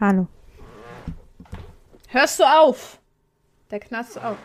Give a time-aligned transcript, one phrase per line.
[0.00, 0.26] Hallo.
[2.08, 2.98] Hörst du auf?
[3.70, 4.38] Der knarzt auf.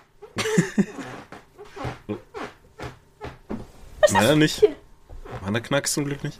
[4.12, 4.68] Meiner nicht.
[5.42, 6.40] Meiner knackst zum Glück nicht.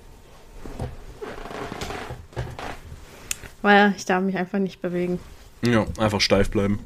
[3.62, 5.20] Weil ich darf mich einfach nicht bewegen.
[5.64, 6.80] Ja, einfach steif bleiben.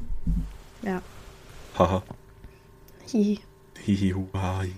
[0.82, 1.02] Ja.
[1.76, 2.02] Haha.
[3.08, 3.40] Hihi.
[3.84, 4.72] Hihi, hi.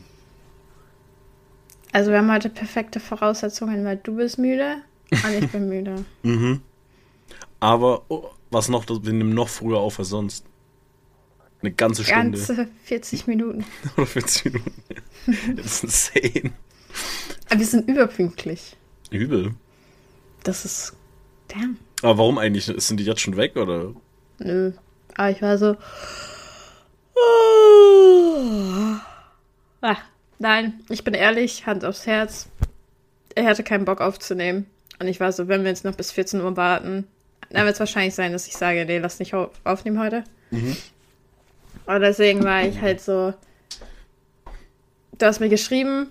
[1.92, 4.78] Also wir haben heute perfekte Voraussetzungen, weil du bist müde
[5.10, 6.04] und ich bin müde.
[6.22, 6.62] Mhm.
[7.62, 10.44] Aber oh, was noch, wir nehmen noch früher auf als sonst.
[11.60, 12.36] Eine ganze Stunde.
[12.36, 13.64] Ganze 40 Minuten.
[13.96, 14.82] Oder 40 Minuten.
[15.54, 16.52] Das ist insane.
[17.48, 18.76] Aber wir sind überpünktlich.
[19.12, 19.54] Übel.
[20.42, 20.96] Das ist.
[21.46, 21.76] Damn.
[22.02, 22.64] Aber warum eigentlich?
[22.64, 23.94] Sind die jetzt schon weg, oder?
[24.40, 24.72] Nö.
[25.14, 25.76] Aber ich war so.
[29.82, 29.98] Ah,
[30.40, 32.48] nein, ich bin ehrlich, Hand aufs Herz.
[33.36, 34.66] Er hatte keinen Bock aufzunehmen.
[34.98, 37.06] Und ich war so, wenn wir jetzt noch bis 14 Uhr warten,
[37.54, 40.24] dann wird es wahrscheinlich sein, dass ich sage, nee, lass nicht au- aufnehmen heute.
[41.86, 43.34] Aber deswegen war ich halt so.
[45.18, 46.08] Du hast mir geschrieben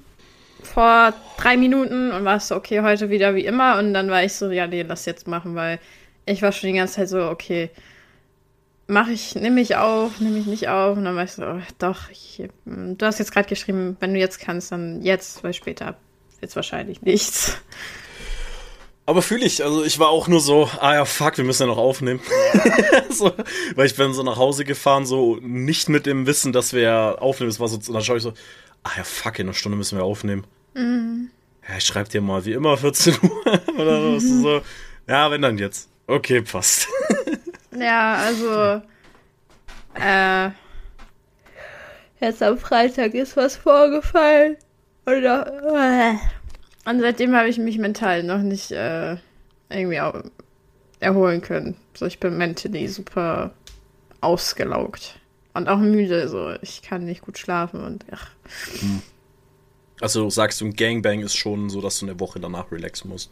[0.64, 3.78] vor drei Minuten und warst so, okay, heute wieder wie immer.
[3.80, 5.80] Und dann war ich so, ja, nee, lass jetzt machen, weil
[6.26, 7.70] ich war schon die ganze Zeit so, okay,
[8.88, 10.98] mache ich, nehme ich auf, nehme ich nicht auf.
[10.98, 14.20] Und dann war ich so, oh, doch, ich, du hast jetzt gerade geschrieben, wenn du
[14.20, 15.96] jetzt kannst, dann jetzt, weil später
[16.42, 17.58] jetzt wahrscheinlich nichts.
[19.12, 21.68] Aber fühle ich, also ich war auch nur so, ah ja, fuck, wir müssen ja
[21.68, 22.22] noch aufnehmen.
[23.10, 23.34] so,
[23.76, 27.16] weil ich bin so nach Hause gefahren, so nicht mit dem Wissen, dass wir ja
[27.16, 27.50] aufnehmen.
[27.50, 28.32] Es war so, und dann schaue ich so,
[28.84, 30.46] ah ja, fuck, in einer Stunde müssen wir aufnehmen.
[30.74, 34.42] Ja, ich schreib dir mal wie immer 14 Uhr oder so.
[34.42, 34.62] so.
[35.10, 35.90] Ja, wenn dann jetzt.
[36.08, 36.88] Okay, passt.
[37.78, 38.82] Ja, also,
[39.96, 40.52] äh,
[42.22, 44.56] jetzt am Freitag ist was vorgefallen.
[45.06, 46.41] Oder, äh.
[46.86, 49.18] Und seitdem habe ich mich mental noch nicht äh,
[49.70, 50.02] irgendwie
[51.00, 51.76] erholen können.
[51.94, 53.54] So, ich bin mentally super
[54.22, 55.20] ausgelaugt.
[55.54, 56.54] Und auch müde, so.
[56.62, 58.32] Ich kann nicht gut schlafen und ach.
[60.00, 63.30] Also sagst du, ein Gangbang ist schon so, dass du eine Woche danach relaxen musst.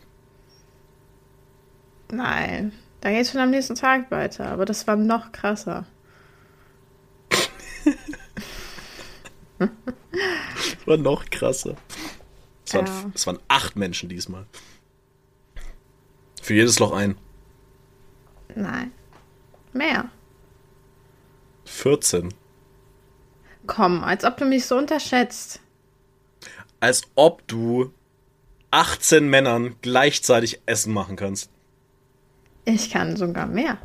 [2.11, 2.71] Nein.
[3.01, 5.85] Da geht's schon am nächsten Tag weiter, aber das war noch krasser.
[9.57, 9.69] Das
[10.85, 11.75] war noch krasser.
[12.69, 13.11] Es waren, Ja.
[13.15, 14.45] es waren acht Menschen diesmal.
[16.41, 17.17] Für jedes Loch ein.
[18.55, 18.91] Nein.
[19.73, 20.09] Mehr.
[21.65, 22.31] 14.
[23.65, 25.59] Komm, als ob du mich so unterschätzt.
[26.79, 27.91] Als ob du
[28.71, 31.49] 18 Männern gleichzeitig Essen machen kannst.
[32.65, 33.79] Ich kann sogar mehr.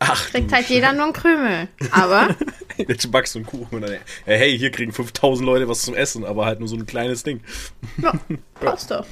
[0.00, 1.68] Ach, Kriegt halt jeder nur einen Krümel.
[1.92, 2.34] Aber
[2.88, 6.24] Jetzt backst du einen Kuchen und dann, hey, hier kriegen 5000 Leute was zum Essen,
[6.24, 7.40] aber halt nur so ein kleines Ding.
[7.98, 8.12] ja,
[8.60, 9.06] passt doch.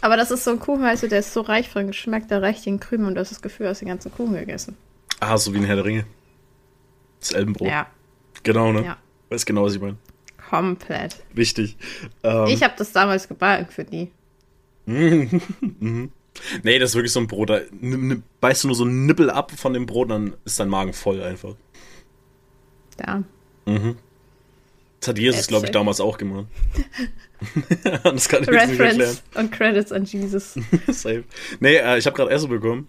[0.00, 2.38] Aber das ist so ein Kuchen, weißt du, der ist so reich von Geschmack, da
[2.38, 4.76] reicht den Krümel und du hast das Gefühl, du hast den ganzen Kuchen gegessen.
[5.20, 6.04] Ah, so wie ein Herr der Ringe.
[7.20, 7.68] Das Elbenbrot.
[7.68, 7.86] Ja,
[8.42, 8.84] Genau, ne?
[8.84, 8.96] ja.
[9.30, 9.96] Weiß genau, was ich meine.
[10.50, 11.16] Komplett.
[11.36, 11.76] Richtig.
[12.22, 14.10] Ähm, Ich habe das damals gebacken für die.
[14.86, 17.50] nee, das ist wirklich so ein Brot.
[17.50, 17.60] Da
[18.40, 21.22] beißt du nur so einen Nippel ab von dem Brot, dann ist dein Magen voll
[21.22, 21.54] einfach.
[23.00, 23.22] Ja.
[25.00, 26.46] Das hat Jesus, glaube ich, damals auch gemacht.
[28.04, 29.00] das kann ich jetzt nicht erklären.
[29.00, 30.54] Reference und Credits an Jesus.
[30.88, 31.24] Safe.
[31.60, 32.88] Nee, äh, ich habe gerade Essen bekommen.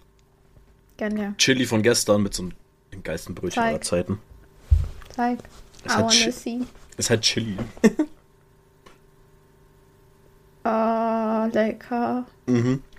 [0.97, 1.33] Gern ja.
[1.37, 2.53] Chili von gestern mit so einem
[2.93, 3.69] dem geilsten Brötchen Zeig.
[3.69, 4.19] aller Zeiten.
[5.13, 5.39] Zeig.
[5.83, 6.59] Es I hat wanna see.
[6.97, 7.57] Ist halt Chili.
[10.63, 12.25] Oh, lecker.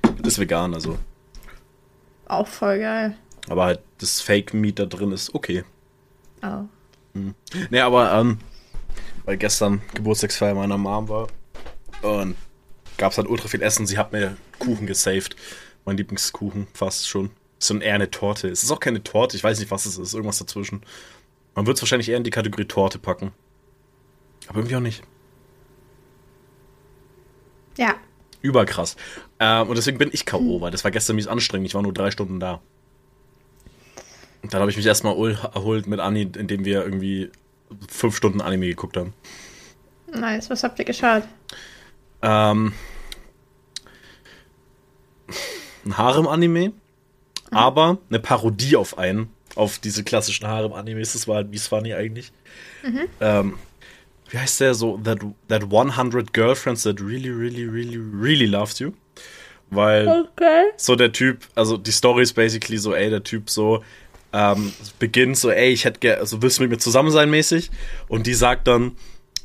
[0.03, 0.99] Das ist vegan, also.
[2.27, 3.17] Auch voll geil.
[3.49, 5.65] Aber halt das Fake Meat da drin ist okay.
[6.43, 6.65] Oh.
[7.71, 8.39] Nee, aber ähm,
[9.25, 11.27] weil gestern Geburtstagsfeier meiner Mom war
[12.03, 12.37] und
[12.97, 13.87] gab es halt ultra viel Essen.
[13.87, 15.37] Sie hat mir Kuchen gesaved.
[15.85, 17.31] Mein Lieblingskuchen fast schon.
[17.59, 18.49] So ein eher eine Torte.
[18.49, 20.15] Es ist auch keine Torte, ich weiß nicht, was es ist.
[20.15, 20.83] Irgendwas dazwischen.
[21.55, 23.33] Man wird es wahrscheinlich eher in die Kategorie Torte packen.
[24.49, 25.03] Aber irgendwie auch nicht.
[27.79, 27.95] Ja.
[28.43, 28.97] Überkrass.
[29.39, 31.67] Ähm, und deswegen bin ich K.O., weil das war gestern mies anstrengend.
[31.67, 32.61] Ich war nur drei Stunden da.
[34.51, 35.15] Dann habe ich mich erstmal
[35.55, 37.31] erholt mit Anni, indem wir irgendwie
[37.89, 39.13] fünf Stunden Anime geguckt haben.
[40.13, 40.51] Nice.
[40.51, 41.25] Was habt ihr geschaut?
[42.23, 42.73] Ähm,
[45.85, 46.73] ein Harem-Anime,
[47.51, 51.13] aber eine Parodie auf einen, auf diese klassischen Harem-Animes.
[51.13, 52.33] Das war halt mies funny eigentlich.
[53.21, 53.59] Ähm,
[54.31, 54.99] wie heißt der so?
[54.99, 58.93] That, that 100 Girlfriends that really, really, really, really loved you.
[59.71, 60.67] Weil Okay.
[60.77, 63.83] so der Typ, also die Story ist basically so, ey, der Typ so,
[64.37, 67.71] ähm, beginnt so, ey, ich hätte also willst du mit mir zusammen sein mäßig?
[68.07, 68.93] Und die sagt dann,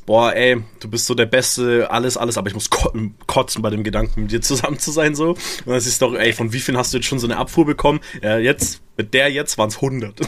[0.04, 3.84] boah, ey, du bist so der Beste, alles, alles, aber ich muss kotzen bei dem
[3.84, 5.30] Gedanken, mit dir zusammen zu sein, so.
[5.30, 7.38] Und dann siehst du doch, ey, von wie vielen hast du jetzt schon so eine
[7.38, 8.00] Abfuhr bekommen?
[8.20, 10.20] Ja, jetzt, mit der jetzt waren es 100.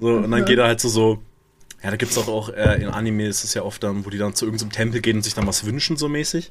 [0.00, 1.22] so, und dann geht er halt so, so,
[1.84, 4.18] ja, da gibt's auch, auch äh, in Anime ist es ja oft dann, wo die
[4.18, 6.50] dann zu irgendeinem Tempel gehen und sich dann was wünschen, so mäßig.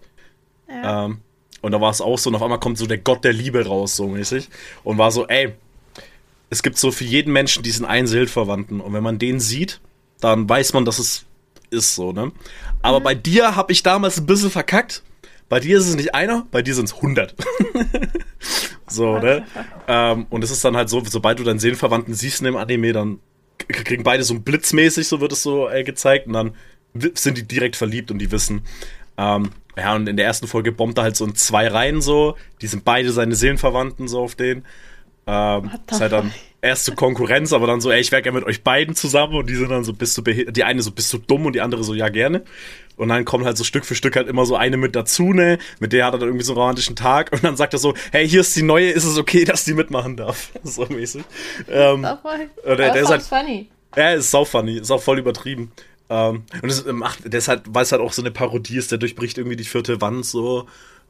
[0.70, 1.06] Ja.
[1.06, 1.18] Ähm,
[1.62, 3.66] und da war es auch so, und auf einmal kommt so der Gott der Liebe
[3.66, 4.50] raus, so mäßig.
[4.84, 5.54] Und war so, ey,
[6.54, 8.80] es gibt so für jeden Menschen diesen einen Seelenverwandten.
[8.80, 9.82] Und wenn man den sieht,
[10.22, 11.26] dann weiß man, dass es
[11.72, 12.32] ist so, ne?
[12.84, 13.04] Aber mhm.
[13.04, 15.02] bei dir habe ich damals ein bisschen verkackt.
[15.50, 17.36] Bei dir ist es nicht einer, bei dir sind es 100.
[18.88, 19.46] so, ne?
[19.88, 22.94] Ähm, und es ist dann halt so, sobald du deinen Seelenverwandten siehst in dem Anime,
[22.94, 23.20] dann
[23.68, 26.52] kriegen beide so blitzmäßig, so wird es so äh, gezeigt, und dann
[27.16, 28.62] sind die direkt verliebt und die wissen.
[29.18, 32.38] Ähm, ja, und in der ersten Folge bombt er halt so in zwei Reihen so.
[32.62, 34.64] Die sind beide seine Seelenverwandten so auf den.
[35.26, 38.64] Ähm, ist halt dann erste Konkurrenz, aber dann so, ey, ich wäre gerne mit euch
[38.64, 41.46] beiden zusammen und die sind dann so, bist du die eine so, bist du dumm
[41.46, 42.44] und die andere so, ja, gerne.
[42.96, 45.58] Und dann kommt halt so Stück für Stück halt immer so eine mit dazu, ne?
[45.80, 47.94] Mit der hat er dann irgendwie so einen romantischen Tag und dann sagt er so,
[48.12, 50.52] hey, hier ist die neue, ist es okay, dass die mitmachen darf?
[50.64, 51.24] so mäßig.
[51.70, 52.08] Ähm,
[52.66, 53.70] der, der ist halt, funny.
[53.96, 55.72] Ja, ist sau funny, ist auch voll übertrieben.
[56.10, 58.92] Ähm, und das macht, der ist halt, weil es halt auch so eine Parodie ist,
[58.92, 60.68] der durchbricht irgendwie die vierte Wand so.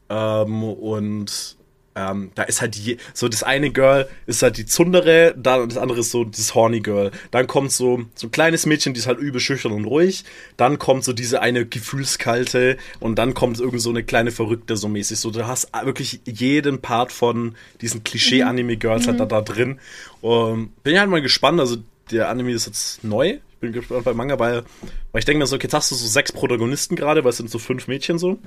[0.09, 1.57] Ähm, und
[1.95, 5.77] ähm, da ist halt die, so das eine Girl ist halt die Zundere, dann das
[5.77, 7.11] andere ist so das Horny Girl.
[7.31, 10.23] Dann kommt so, so ein kleines Mädchen, die ist halt übel schüchtern und ruhig.
[10.57, 14.87] Dann kommt so diese eine Gefühlskalte und dann kommt irgend so eine kleine Verrückte so
[14.87, 15.19] mäßig.
[15.19, 19.09] So, du hast wirklich jeden Part von diesen Klischee-Anime-Girls mhm.
[19.09, 19.79] halt da, da drin.
[20.21, 21.77] Und bin ja halt mal gespannt, also
[22.11, 23.39] der Anime ist jetzt neu.
[23.51, 24.63] Ich bin gespannt bei Manga, weil,
[25.11, 27.37] weil ich denke mir so, okay, jetzt hast du so sechs Protagonisten gerade, weil es
[27.37, 28.39] sind so fünf Mädchen so.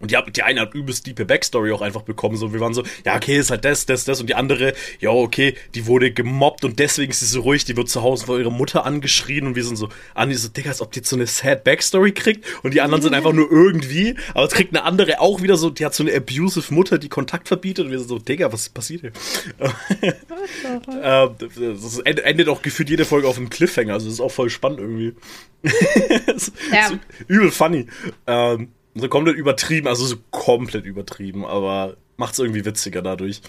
[0.00, 2.36] Und die, die eine hat übelst diepe Backstory auch einfach bekommen.
[2.36, 4.20] So, wir waren so, ja, okay, ist halt das, das, das.
[4.20, 7.64] Und die andere, ja, okay, die wurde gemobbt und deswegen ist sie so ruhig.
[7.64, 10.70] Die wird zu Hause von ihrer Mutter angeschrien und wir sind so, Andi, so, Digga,
[10.70, 12.44] als ob die jetzt so eine sad Backstory kriegt.
[12.62, 14.16] Und die anderen sind einfach nur irgendwie.
[14.34, 17.08] Aber es kriegt eine andere auch wieder so, die hat so eine abusive Mutter, die
[17.08, 17.86] Kontakt verbietet.
[17.86, 19.12] Und wir sind so, Digga, was passiert hier?
[20.02, 23.94] äh, das endet auch gefühlt jede Folge auf einem Cliffhanger.
[23.94, 25.14] Also, das ist auch voll spannend irgendwie.
[26.72, 26.90] ja.
[27.26, 27.86] übel funny.
[28.26, 33.40] Ähm, so komplett übertrieben, also so komplett übertrieben, aber macht es irgendwie witziger dadurch.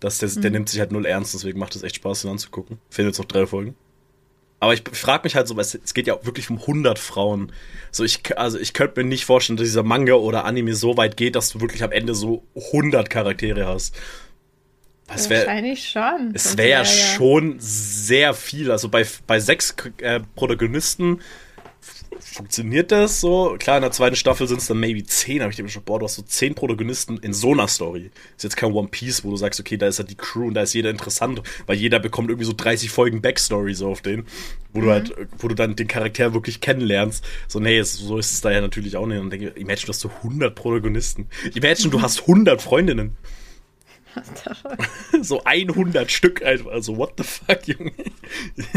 [0.00, 0.40] Dass der, mhm.
[0.40, 2.78] der nimmt sich halt null ernst, deswegen macht es echt Spaß, den anzugucken.
[2.88, 3.74] Fehlen jetzt noch drei Folgen.
[4.60, 7.50] Aber ich frage mich halt so, es, es geht ja wirklich um 100 Frauen.
[7.90, 11.16] So ich, also ich könnte mir nicht vorstellen, dass dieser Manga oder Anime so weit
[11.16, 13.96] geht, dass du wirklich am Ende so 100 Charaktere hast.
[15.06, 16.30] Das wär, Wahrscheinlich schon.
[16.34, 18.70] Es wäre ja schon sehr viel.
[18.70, 21.20] Also bei, bei sechs äh, Protagonisten
[22.20, 23.56] funktioniert das so?
[23.58, 25.98] Klar, in der zweiten Staffel sind es dann maybe zehn, aber ich denke schon, boah,
[25.98, 28.10] du hast so zehn Protagonisten in so einer Story.
[28.36, 30.54] Ist jetzt kein One Piece, wo du sagst, okay, da ist halt die Crew und
[30.54, 34.26] da ist jeder interessant, weil jeder bekommt irgendwie so 30 Folgen Backstory so auf den,
[34.72, 34.84] wo mhm.
[34.84, 37.24] du halt, wo du dann den Charakter wirklich kennenlernst.
[37.48, 39.20] So, nee, so ist es da ja natürlich auch nicht.
[39.20, 41.28] Und denke, imagine, du hast so 100 Protagonisten.
[41.54, 43.16] Imagine, du hast 100 Freundinnen.
[45.22, 46.70] so 100 Stück einfach.
[46.72, 47.92] Also, what the fuck, Junge?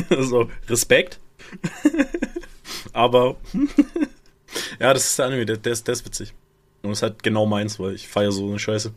[0.24, 1.20] so, Respekt.
[2.92, 3.38] Aber
[4.80, 6.34] ja, das ist der Anime, der, der, ist, der ist witzig.
[6.82, 8.94] Und das ist halt genau meins, weil ich feiere so eine Scheiße.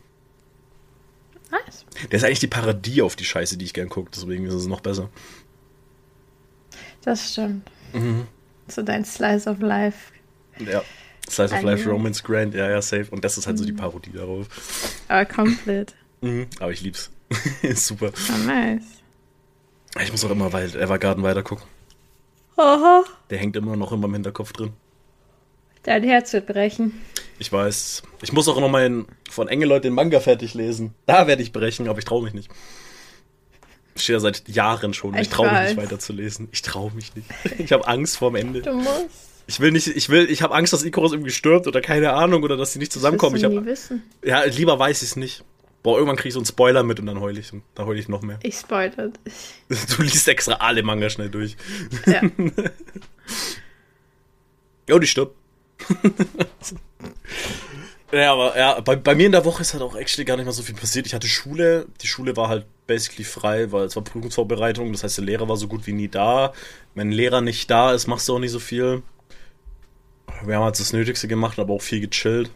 [1.50, 1.86] Nice.
[2.10, 4.66] Der ist eigentlich die Parodie auf die Scheiße, die ich gern gucke, deswegen ist es
[4.66, 5.08] noch besser.
[7.02, 7.70] Das stimmt.
[7.92, 8.26] Mhm.
[8.66, 10.12] So dein Slice of Life.
[10.58, 10.82] Ja.
[11.28, 13.06] Slice of Life Romance Grand, ja, ja, safe.
[13.10, 13.58] Und das ist halt mhm.
[13.60, 13.76] so die mhm.
[13.76, 14.48] Parodie darauf.
[15.06, 15.94] Aber komplett.
[16.20, 16.48] Mhm.
[16.58, 17.10] Aber ich lieb's.
[17.74, 18.10] Super.
[18.12, 18.84] Oh, nice.
[20.02, 21.64] Ich muss auch immer Evergarden weitergucken.
[22.56, 23.05] Aha.
[23.31, 24.72] Der hängt immer noch in meinem Hinterkopf drin.
[25.82, 27.01] Dein Herz wird brechen.
[27.39, 28.03] Ich weiß.
[28.22, 30.94] Ich muss auch noch mal von Engeloid den Manga fertig lesen.
[31.06, 32.51] Da werde ich brechen, aber ich traue mich nicht.
[33.94, 35.15] Ich stehe ja seit Jahren schon.
[35.15, 36.48] Ich, ich traue mich nicht weiterzulesen.
[36.53, 37.29] Ich traue mich nicht.
[37.58, 38.63] Ich habe Angst vorm Ende.
[38.63, 39.27] Du musst.
[39.48, 42.43] Ich will nicht, ich will, ich habe Angst, dass Icarus irgendwie stirbt oder keine Ahnung
[42.43, 43.36] oder dass sie nicht zusammenkommen.
[43.36, 44.03] Ich hab, nie wissen.
[44.25, 45.44] Ja, lieber weiß ich es nicht.
[45.86, 47.52] Boah, irgendwann krieg ich so einen Spoiler mit und dann heul ich.
[47.76, 48.40] Da heul ich noch mehr.
[48.43, 49.34] Ich spoilere dich.
[49.96, 51.56] Du liest extra alle Manga schnell durch.
[52.06, 52.22] Ja.
[54.88, 55.36] ja, die stirbt.
[58.10, 60.46] ja, aber ja, bei, bei mir in der Woche ist halt auch actually gar nicht
[60.46, 61.06] mal so viel passiert.
[61.06, 61.86] Ich hatte Schule.
[62.02, 64.90] Die Schule war halt basically frei, weil es war Prüfungsvorbereitung.
[64.90, 66.52] Das heißt, der Lehrer war so gut wie nie da.
[66.96, 69.05] Wenn ein Lehrer nicht da ist, machst du auch nicht so viel.
[70.44, 72.50] Wir haben halt das Nötigste gemacht, aber auch viel gechillt.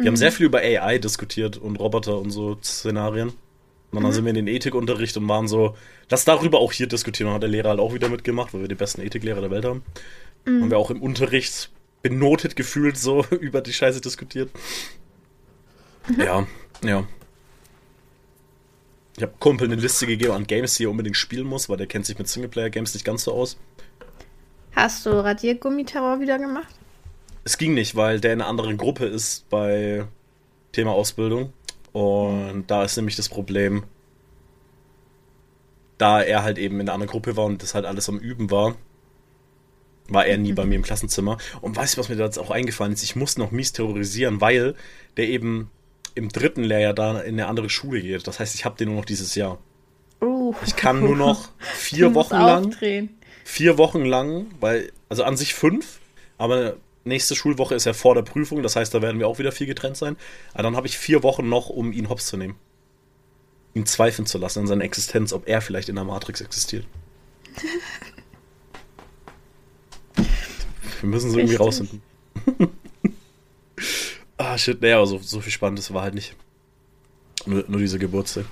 [0.00, 0.14] Wir mhm.
[0.14, 3.28] haben sehr viel über AI diskutiert und Roboter und so Szenarien.
[3.28, 4.12] Und dann mhm.
[4.12, 5.76] sind wir in den Ethikunterricht und waren so,
[6.08, 7.28] lass darüber auch hier diskutieren.
[7.28, 9.64] Und hat der Lehrer halt auch wieder mitgemacht, weil wir die besten Ethiklehrer der Welt
[9.64, 9.82] haben.
[10.46, 10.62] Mhm.
[10.62, 11.70] Haben wir auch im Unterricht
[12.02, 14.50] benotet gefühlt so über die Scheiße diskutiert.
[16.08, 16.20] Mhm.
[16.20, 16.46] Ja,
[16.82, 17.06] ja.
[19.16, 21.86] Ich habe Kumpel eine Liste gegeben an Games, die er unbedingt spielen muss, weil der
[21.86, 23.58] kennt sich mit Singleplayer-Games nicht ganz so aus.
[24.74, 26.74] Hast du Radiergummiterror wieder gemacht?
[27.50, 30.06] Es ging nicht, weil der in einer anderen Gruppe ist bei
[30.70, 31.52] Thema Ausbildung.
[31.90, 33.82] Und da ist nämlich das Problem,
[35.98, 38.52] da er halt eben in einer anderen Gruppe war und das halt alles am Üben
[38.52, 38.76] war,
[40.06, 41.38] war er nie bei mir im Klassenzimmer.
[41.60, 43.02] Und weißt du, was mir da jetzt auch eingefallen ist?
[43.02, 44.76] Ich musste noch mies terrorisieren, weil
[45.16, 45.72] der eben
[46.14, 48.28] im dritten Lehrjahr da in eine andere Schule geht.
[48.28, 49.58] Das heißt, ich habe den nur noch dieses Jahr.
[50.22, 50.54] Uh.
[50.64, 53.18] Ich kann nur noch vier Wochen lang, aufdrehen.
[53.42, 55.98] vier Wochen lang, weil, also an sich fünf,
[56.38, 59.52] aber nächste Schulwoche ist ja vor der Prüfung, das heißt, da werden wir auch wieder
[59.52, 60.16] viel getrennt sein.
[60.52, 62.56] Aber dann habe ich vier Wochen noch, um ihn hops zu nehmen.
[63.74, 66.86] Ihn zweifeln zu lassen an seiner Existenz, ob er vielleicht in der Matrix existiert.
[71.00, 72.02] Wir müssen so irgendwie rausfinden.
[74.36, 76.36] ah, shit, naja, aber so, so viel Spannendes war halt nicht.
[77.46, 78.44] Nur, nur diese Geburtstag.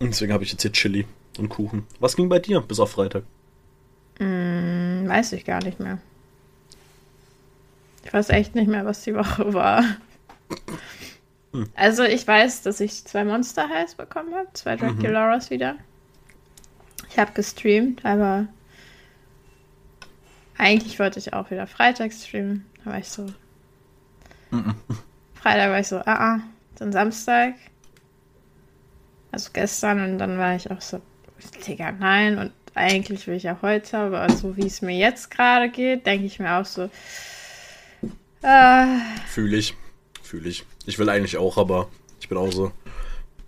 [0.00, 1.06] Und deswegen habe ich jetzt hier Chili
[1.38, 1.86] und Kuchen.
[2.00, 3.24] Was ging bei dir bis auf Freitag?
[4.18, 5.98] Hm, weiß ich gar nicht mehr.
[8.08, 9.84] Ich weiß echt nicht mehr, was die Woche war.
[11.74, 15.74] Also ich weiß, dass ich zwei Monster Highs bekommen habe, zwei Dracularas wieder.
[17.10, 18.48] Ich habe gestreamt, aber
[20.56, 22.64] eigentlich wollte ich auch wieder Freitag streamen.
[22.82, 23.26] Da war ich so.
[25.34, 26.40] Freitag war ich so, ah, ah.
[26.76, 27.56] Dann Samstag.
[29.32, 31.02] Also gestern und dann war ich auch so,
[31.66, 32.38] Digga, nein.
[32.38, 36.24] Und eigentlich will ich ja heute, aber so wie es mir jetzt gerade geht, denke
[36.24, 36.88] ich mir auch so,
[38.42, 38.86] äh,
[39.26, 39.74] Fühle ich.
[40.22, 40.64] Fühle ich.
[40.86, 41.88] Ich will eigentlich auch, aber
[42.20, 42.72] ich bin auch so.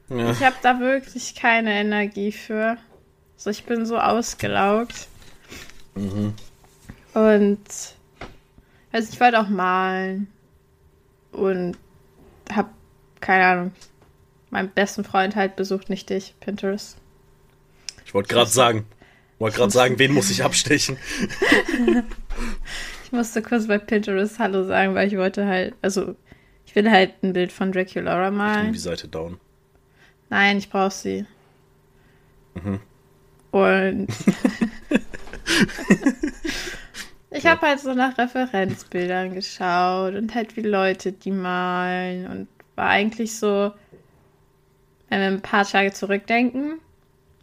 [0.08, 0.32] Ja.
[0.32, 2.76] ich habe da wirklich keine Energie für.
[3.36, 5.08] So, ich bin so ausgelaugt.
[5.94, 6.34] Mhm.
[7.14, 7.60] Und
[8.92, 10.28] also ich wollte auch malen
[11.32, 11.76] und
[12.52, 12.70] hab
[13.20, 13.72] keine Ahnung.
[14.50, 16.96] Mein besten Freund halt besucht nicht dich, Pinterest.
[18.04, 18.86] Ich wollte gerade sagen.
[19.38, 20.98] Wollte gerade sagen, wen muss ich abstechen?
[23.10, 26.14] Ich musste kurz bei Pinterest Hallo sagen, weil ich wollte halt, also
[26.64, 28.60] ich will halt ein Bild von Draculaura Ich malen.
[28.60, 29.40] nehme die Seite down.
[30.28, 31.26] Nein, ich brauche sie.
[32.54, 32.78] Mhm.
[33.50, 34.06] Und
[37.32, 42.90] ich habe halt so nach Referenzbildern geschaut und halt wie Leute die malen und war
[42.90, 43.72] eigentlich so,
[45.08, 46.78] wenn wir ein paar Tage zurückdenken,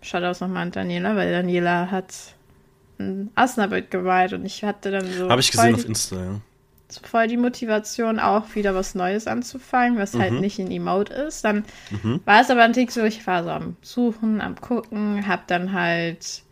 [0.02, 2.37] schaut aus nochmal an Daniela, weil Daniela hat
[3.00, 6.16] ein Asnerbild gemalt und ich hatte dann so Habe ich voll gesehen die- auf Insta,
[6.18, 6.42] ja.
[6.90, 11.44] so voll die Motivation, auch wieder was Neues anzufangen, was halt nicht in Emote ist.
[11.44, 11.64] Dann
[12.26, 15.74] war es aber ein Tick so, ich war so am Suchen, am Gucken, hab dann
[15.74, 16.44] halt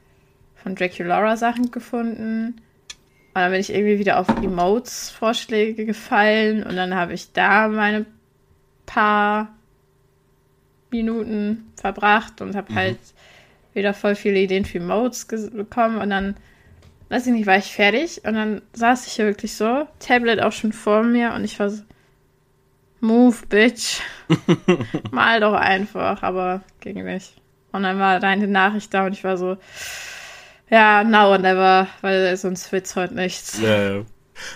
[0.61, 2.47] von Draculaura Sachen gefunden.
[3.33, 7.67] Und dann bin ich irgendwie wieder auf Emotes Vorschläge gefallen und dann habe ich da
[7.67, 8.05] meine
[8.85, 9.49] paar
[10.91, 12.99] Minuten verbracht und habe halt
[13.75, 16.35] wieder voll viele Ideen für ges- bekommen und dann
[17.09, 20.51] weiß ich nicht, war ich fertig und dann saß ich hier wirklich so, Tablet auch
[20.51, 21.83] schon vor mir und ich war so,
[22.99, 23.99] move, bitch.
[25.11, 27.33] Mal doch einfach, aber ging nicht.
[27.71, 29.57] Und dann war deine Nachricht da und ich war so,
[30.69, 33.59] ja, now or never, weil sonst wird's heute nichts.
[33.61, 34.01] Ja, ja.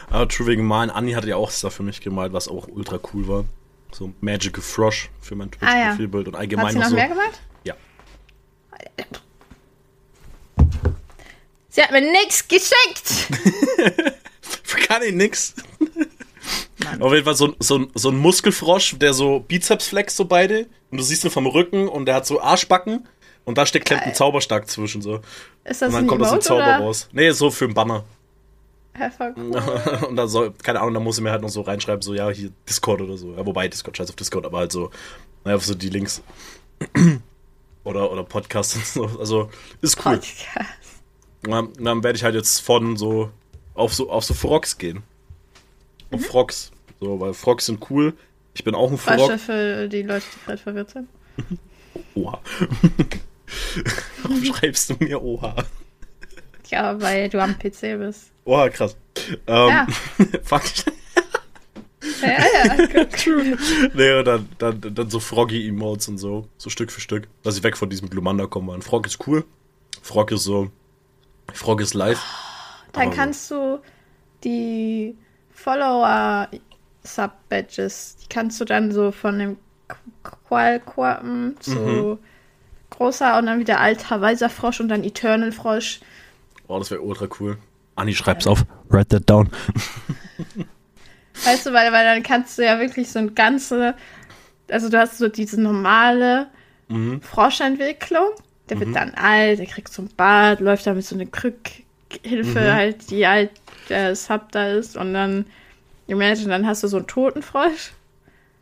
[0.09, 2.99] Aber true wegen Malen, Anni hatte ja auch Stuff für mich gemalt, was auch ultra
[3.13, 3.45] cool war.
[3.91, 5.71] So Magical Frosh für mein Ah, ja.
[5.89, 6.95] Twitch-Profilbild und allgemein Hat sie noch noch so.
[6.95, 7.39] mehr gemacht?
[11.69, 13.27] Sie hat mir nichts geschenkt.
[14.87, 15.53] Kann ich nix.
[16.99, 20.67] Auf jeden Fall so, so, ein- so ein Muskelfrosch, der so Bizeps flext, so beide.
[20.91, 23.07] Und du siehst ihn vom Rücken und der hat so Arschbacken.
[23.45, 25.21] Und da steckt klemmt ein Zauberstab zwischen so.
[25.63, 26.77] Ist das Und dann ein kommt aus dem Emote Zauber oder?
[26.79, 27.07] raus.
[27.11, 28.03] Nee, so für einen Banner.
[29.19, 29.33] Cool.
[30.09, 32.29] und dann soll, keine Ahnung, da muss ich mir halt noch so reinschreiben, so, ja,
[32.29, 33.33] hier Discord oder so.
[33.33, 34.91] Ja, wobei Discord, scheiß auf Discord, aber halt so,
[35.45, 36.21] naja, so die Links.
[37.83, 39.19] Oder, oder Podcast und so.
[39.19, 39.49] Also,
[39.81, 40.13] ist cool.
[40.17, 40.69] Podcast.
[41.43, 43.31] Dann, dann werde ich halt jetzt von so
[43.73, 45.03] auf so auf so Frogs gehen.
[46.11, 46.71] Auf Frogs.
[46.99, 48.13] So, weil Frogs sind cool.
[48.53, 49.39] Ich bin auch ein Frog.
[49.39, 51.07] für die Leute, die gerade verwirrt sind.
[52.15, 52.41] Oha.
[54.23, 55.55] Warum schreibst du mir Oha?
[56.67, 58.31] Ja, weil du am PC bist.
[58.45, 58.97] Oha, krass.
[59.47, 59.87] Ähm, Ja.
[60.43, 60.63] fuck.
[62.21, 62.75] Ja, ja,
[63.05, 63.93] guck.
[63.95, 66.47] Nee, und dann, dann, dann so Froggy-Emotes und so.
[66.57, 67.27] So Stück für Stück.
[67.43, 68.73] Dass ich weg von diesem Glumanda komme.
[68.73, 69.43] Ein Frog ist cool.
[70.01, 70.69] Frog ist so.
[71.53, 72.21] Frog ist live.
[72.93, 73.79] Dann Aber- kannst du
[74.43, 75.17] die
[77.03, 79.57] Follower-Sub-Badges, die kannst du dann so von dem
[80.23, 82.17] Qualquappen zu Mhm.
[82.89, 85.99] großer und dann wieder alter weißer Frosch und dann Eternal Frosch.
[86.67, 87.57] Oh, das wäre ultra cool.
[87.95, 88.65] Anni, schreib's auf.
[88.89, 89.49] Write that down.
[91.45, 93.95] Weißt du, weil, weil dann kannst du ja wirklich so ein ganze,
[94.69, 96.47] also du hast so diese normale
[96.89, 97.21] Mhm.
[97.21, 98.31] Froschentwicklung.
[98.69, 101.57] Der wird dann alt, der kriegt so ein Bart, läuft da mit so einer Krück,
[102.21, 102.73] Hilfe mhm.
[102.73, 103.49] halt, die halt
[103.87, 105.47] der Sub da ist und dann,
[106.05, 107.93] imagine, dann hast du so einen Totenfrosch.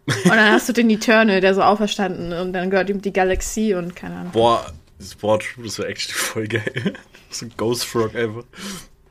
[0.06, 3.74] und dann hast du den Eternal, der so auferstanden und dann gehört ihm die Galaxie
[3.74, 4.32] und keine Ahnung.
[4.32, 6.94] Boah, das Wort, das wäre echt voll geil.
[7.30, 8.44] so ein Ghost Frog einfach.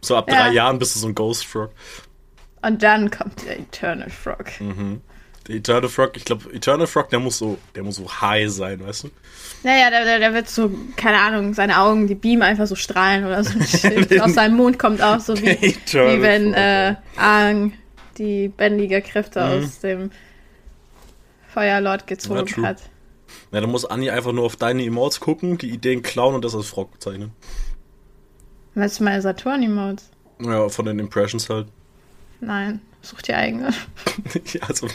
[0.01, 0.45] So ab ja.
[0.45, 1.73] drei Jahren bist du so ein Ghost Frog.
[2.63, 4.61] Und dann kommt der Eternal Frog.
[4.61, 5.01] Mhm.
[5.47, 8.85] Der Eternal Frog, ich glaube, Eternal Frog, der muss so, der muss so high sein,
[8.85, 9.11] weißt du?
[9.63, 13.25] Naja, der, der, der wird so, keine Ahnung, seine Augen, die beamen einfach so strahlen
[13.25, 13.59] oder so.
[14.21, 15.47] Aus seinem Mund kommt auch so wie,
[15.87, 17.73] wie wenn äh, Aang
[18.19, 19.65] die bändige Kräfte mhm.
[19.65, 20.11] aus dem
[21.49, 22.83] Feuerlord gezogen ja, hat.
[23.53, 26.55] Ja, dann muss Anni einfach nur auf deine Emotes gucken, die Ideen klauen und das
[26.55, 27.33] als Frog bezeichnen.
[28.75, 30.11] Was du meine Saturn-Emotes?
[30.41, 31.69] Ja, von den Impressions halt.
[32.41, 33.73] Nein, such die eigene.
[34.61, 34.89] also,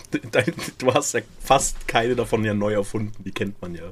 [0.77, 3.83] du hast ja fast keine davon ja neu erfunden, die kennt man ja.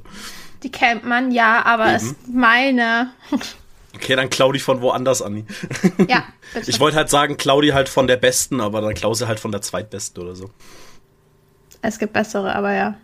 [0.62, 1.96] Die kennt man ja, aber Eben.
[1.96, 3.12] ist meine.
[3.94, 5.44] Okay, dann klau die von woanders, Anni.
[6.08, 6.70] Ja, bitte.
[6.70, 9.40] Ich wollte halt sagen, klau die halt von der besten, aber dann klau sie halt
[9.40, 10.50] von der zweitbesten oder so.
[11.82, 12.94] Es gibt bessere, aber ja.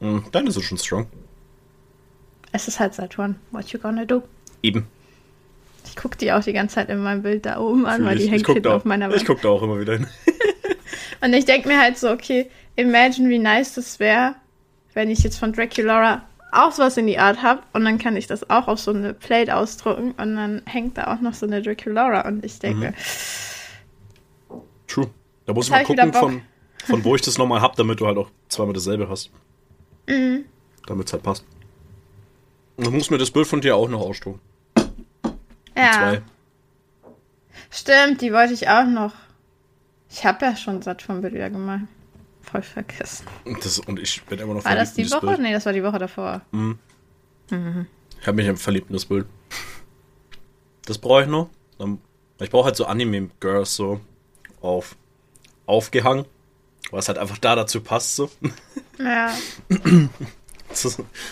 [0.00, 1.06] Hm, deine ist schon strong.
[2.50, 3.36] Es ist halt Saturn.
[3.50, 4.22] What you gonna do?
[4.62, 4.86] Eben.
[5.86, 8.18] Ich gucke die auch die ganze Zeit in meinem Bild da oben an, Fühl weil
[8.18, 9.16] die hängt hinten auf meiner Wand.
[9.16, 10.06] Ich gucke da auch immer wieder hin.
[11.20, 14.34] Und ich denke mir halt so, okay, imagine, wie nice das wäre,
[14.94, 16.22] wenn ich jetzt von Draculaura
[16.52, 19.14] auch sowas in die Art habe und dann kann ich das auch auf so eine
[19.14, 22.88] Plate ausdrucken und dann hängt da auch noch so eine Draculaura und ich denke.
[22.90, 24.60] Mhm.
[24.86, 25.10] True.
[25.46, 26.42] Da muss ich mal gucken, von,
[26.84, 29.30] von wo ich das nochmal habe, damit du halt auch zweimal dasselbe hast.
[30.06, 30.44] Mhm.
[30.86, 31.44] Damit es halt passt.
[32.76, 34.40] Und dann muss mir das Bild von dir auch noch ausdrucken.
[35.76, 35.92] Ja.
[35.92, 36.22] Zwei.
[37.70, 39.12] Stimmt, die wollte ich auch noch.
[40.10, 40.82] Ich habe ja schon
[41.22, 41.84] Bild wieder gemacht.
[42.42, 43.26] Voll vergessen.
[43.62, 45.26] Das, und ich bin immer noch War das die Woche?
[45.26, 45.40] Bild.
[45.40, 46.42] Nee, das war die Woche davor.
[46.50, 46.78] Mhm.
[47.50, 47.86] Mhm.
[48.20, 49.26] Ich habe mich verliebt in das Bild.
[50.84, 51.48] Das brauche ich noch.
[52.40, 54.00] Ich brauche halt so Anime-Girls so
[54.60, 54.96] auf
[55.64, 56.26] aufgehangen,
[56.90, 58.30] was halt einfach da dazu passt so.
[58.98, 59.32] Ja.
[60.72, 60.90] zu,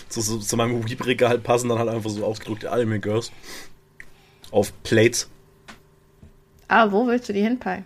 [0.09, 3.31] zu, zu, meinem Weeb-Regal halt passen dann halt einfach so ausgedruckte Anime-Girls
[4.51, 5.29] auf Plates.
[6.67, 7.85] Aber wo willst du die hinpacken?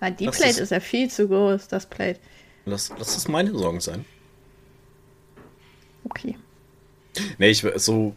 [0.00, 2.20] Weil die lass Plate das, ist ja viel zu groß, das Plate.
[2.64, 4.04] Lass, lass das meine Sorgen sein.
[6.04, 6.36] Okay.
[7.38, 8.14] Nee, ich so.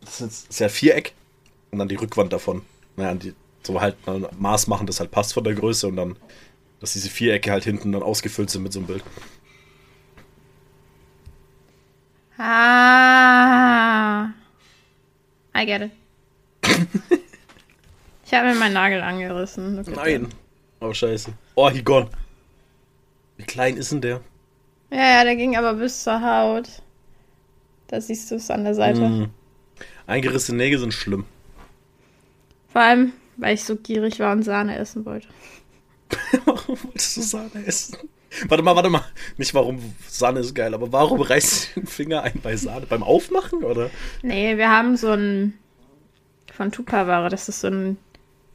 [0.00, 1.14] Das ist ja Viereck
[1.70, 2.62] und dann die Rückwand davon.
[2.96, 6.16] Naja, die, so halt ein Maß machen, das halt passt von der Größe und dann,
[6.80, 9.04] dass diese Vierecke halt hinten dann ausgefüllt sind mit so einem Bild.
[12.36, 14.32] Ah.
[15.54, 16.01] I get it.
[18.24, 19.82] ich habe mir meinen Nagel angerissen.
[19.94, 20.28] Nein.
[20.80, 21.32] Oh, scheiße.
[21.54, 22.08] Oh, he gone.
[23.36, 24.20] Wie klein ist denn der?
[24.90, 26.68] Ja, ja, der ging aber bis zur Haut.
[27.86, 29.00] Da siehst du es an der Seite.
[29.00, 29.30] Mm.
[30.06, 31.24] Eingerissene Nägel sind schlimm.
[32.68, 35.28] Vor allem, weil ich so gierig war und Sahne essen wollte.
[36.44, 37.96] warum wolltest du Sahne essen?
[38.48, 39.04] Warte mal, warte mal.
[39.36, 42.86] Nicht warum Sahne ist geil, aber warum reißt du den Finger ein bei Sahne?
[42.86, 43.90] Beim Aufmachen, oder?
[44.22, 45.58] Nee, wir haben so ein
[46.52, 47.28] von Tupperware.
[47.28, 47.96] Das ist so ein,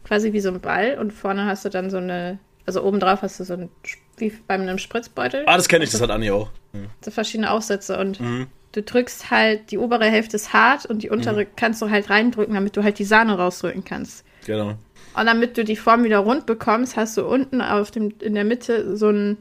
[0.04, 3.22] quasi wie so ein Ball und vorne hast du dann so eine, also oben drauf
[3.22, 3.70] hast du so ein,
[4.18, 5.44] wie bei einem Spritzbeutel.
[5.46, 6.50] Ah, das kenne ich, das hat Anni auch.
[6.74, 6.88] Mhm.
[7.02, 8.48] So verschiedene Aufsätze und mhm.
[8.72, 11.50] du drückst halt, die obere Hälfte ist hart und die untere mhm.
[11.56, 14.26] kannst du halt reindrücken, damit du halt die Sahne rausdrücken kannst.
[14.46, 14.76] Genau.
[15.14, 18.46] Und damit du die Form wieder rund bekommst, hast du unten auf dem, in der
[18.46, 19.38] Mitte so ein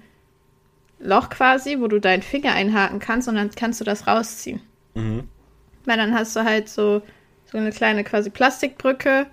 [0.99, 4.63] Loch quasi, wo du deinen Finger einhaken kannst und dann kannst du das rausziehen.
[4.95, 5.29] Mhm.
[5.85, 7.03] Weil dann hast du halt so
[7.51, 9.27] so eine kleine quasi Plastikbrücke.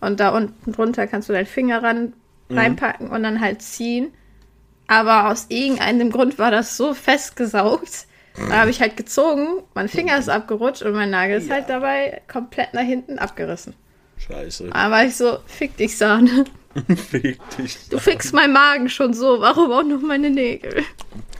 [0.00, 2.12] Und da unten drunter kannst du deinen Finger ran,
[2.48, 2.58] mhm.
[2.58, 4.12] reinpacken und dann halt ziehen.
[4.88, 8.06] Aber aus irgendeinem Grund war das so festgesaugt.
[8.36, 11.54] Da habe ich halt gezogen, mein Finger ist abgerutscht und mein Nagel ist ja.
[11.54, 13.74] halt dabei komplett nach hinten abgerissen.
[14.18, 14.70] Scheiße.
[14.72, 16.44] Da war ich so, fick dich, Sahne.
[17.10, 17.74] fick dich.
[17.74, 17.90] Sahne.
[17.90, 20.84] Du fickst meinen Magen schon so, warum auch noch meine Nägel?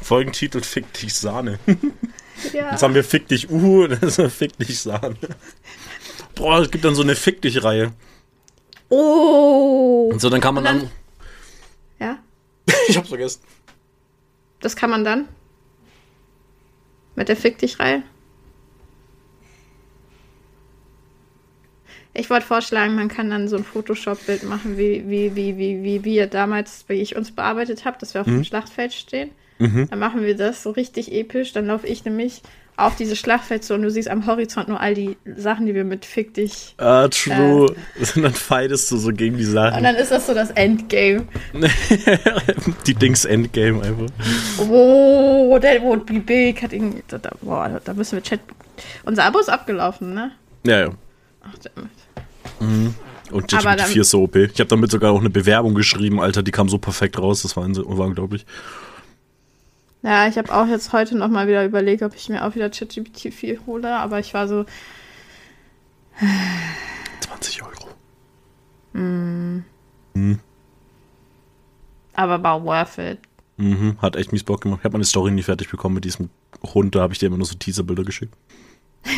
[0.00, 1.59] Folgentitel Fick dich, Sahne.
[2.53, 2.70] Ja.
[2.70, 5.16] Jetzt haben wir Fick dich Uhu, das ist Fick dich Sahne.
[6.35, 7.92] Boah, es gibt dann so eine Fick dich Reihe.
[8.88, 10.11] Oh.
[10.12, 10.90] Und so, dann kann man dann, dann.
[11.99, 12.18] Ja?
[12.88, 13.40] ich hab's vergessen.
[14.61, 15.29] Das kann man dann?
[17.14, 18.03] Mit der Fick dich Reihe?
[22.18, 26.05] Ich wollte vorschlagen, man kann dann so ein Photoshop-Bild machen, wie, wie, wie, wie, wie,
[26.05, 28.37] wie ihr damals, wie ich uns bearbeitet habe, dass wir auf mhm.
[28.37, 29.31] dem Schlachtfeld stehen.
[29.59, 29.88] Mhm.
[29.88, 31.53] Dann machen wir das so richtig episch.
[31.53, 32.42] Dann laufe ich nämlich
[32.77, 35.85] auf diese Schlachtfeld zu und du siehst am Horizont nur all die Sachen, die wir
[35.85, 36.75] mit Fick dich.
[36.77, 37.75] Ah, true.
[37.97, 39.79] Äh, und dann fightest du so gegen die Sachen.
[39.79, 41.27] Und dann ist das so das Endgame.
[42.87, 44.07] die Dings Endgame einfach.
[44.69, 46.62] Oh, der would be big.
[46.62, 48.40] Hat ihn, da, boah, da müssen wir Chat.
[49.05, 50.33] Unser Abo ist abgelaufen, ne?
[50.66, 50.90] Ja, ja.
[51.42, 51.90] Ach, damit.
[52.61, 52.95] Mhm.
[53.31, 54.37] Und dann- 4 ist so OP.
[54.37, 57.57] Ich habe damit sogar auch eine Bewerbung geschrieben, Alter, die kam so perfekt raus, das
[57.57, 58.45] war, war unglaublich.
[60.07, 62.71] Ja, ich habe auch jetzt heute noch mal wieder überlegt, ob ich mir auch wieder
[62.71, 64.64] ChatGPT 4 hole, aber ich war so,
[67.23, 67.88] 20 Euro.
[72.14, 73.19] aber war worth it.
[73.57, 74.79] Mhm, hat echt mies Bock gemacht.
[74.79, 76.31] Ich habe meine Story nie fertig bekommen mit diesem
[76.62, 78.33] Hund, da habe ich dir immer nur so Teaserbilder geschickt.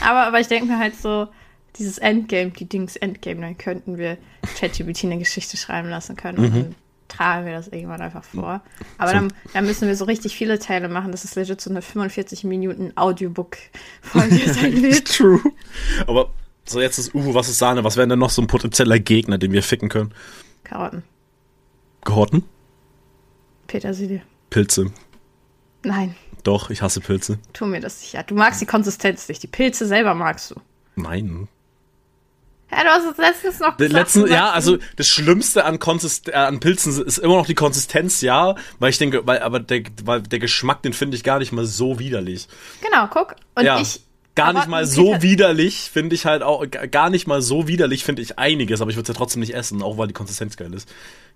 [0.00, 1.28] Aber, aber ich denke mir halt so,
[1.76, 4.18] dieses Endgame, die Dings Endgame, dann könnten wir
[4.58, 6.74] ChatGPT eine Geschichte schreiben lassen können dann
[7.12, 8.62] tragen wir das irgendwann einfach vor.
[8.98, 9.14] Aber So.
[9.14, 12.44] dann, dann müssen wir so richtig viele Teile machen, dass es legit so eine 45
[12.44, 15.08] Minuten Audiobook-Folge sein wird.
[15.16, 15.40] True.
[16.06, 16.30] Aber
[16.64, 17.84] so jetzt ist Uhu, was ist Sahne?
[17.84, 20.12] Was wäre denn noch so ein potenzieller Gegner, den wir ficken können?
[20.64, 21.02] Karotten,
[22.04, 22.44] Gehorten?
[23.66, 24.22] Petersilie.
[24.50, 24.90] Pilze.
[25.84, 27.38] Nein, Doch, ich hasse Pilze.
[27.52, 28.12] tu mir das nicht.
[28.12, 29.42] Ja, du magst die Konsistenz nicht.
[29.42, 30.56] Die Pilze selber magst du.
[30.96, 31.48] Nein.
[32.74, 36.32] Ja, du hast es letztens noch gesagt, letzten, ja, also das Schlimmste an, Konsist äh,
[36.32, 40.22] an Pilzen ist immer noch die Konsistenz, ja, weil ich denke, weil, aber der, weil
[40.22, 42.48] der Geschmack, den finde ich gar nicht mal so widerlich.
[42.80, 43.36] Genau, guck.
[43.54, 44.00] Und ja, ich.
[44.34, 48.04] gar nicht mal so Peter- widerlich finde ich halt auch, gar nicht mal so widerlich
[48.04, 50.56] finde ich einiges, aber ich würde es ja trotzdem nicht essen, auch weil die Konsistenz
[50.56, 50.88] geil ist.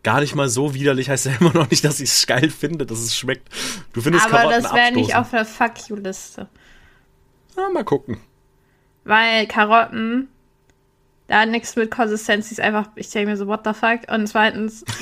[0.02, 2.86] Gar nicht mal so widerlich heißt ja immer noch nicht, dass ich es geil finde,
[2.86, 3.48] dass es schmeckt.
[3.92, 6.48] Du findest Aber Karotten das wäre nicht auf der Fuck You-Liste.
[7.58, 8.20] Ja, mal gucken.
[9.04, 10.28] Weil Karotten,
[11.28, 14.00] da nichts mit Konsistenz, die ist einfach, ich denke mir so, what the fuck?
[14.10, 14.84] Und zweitens,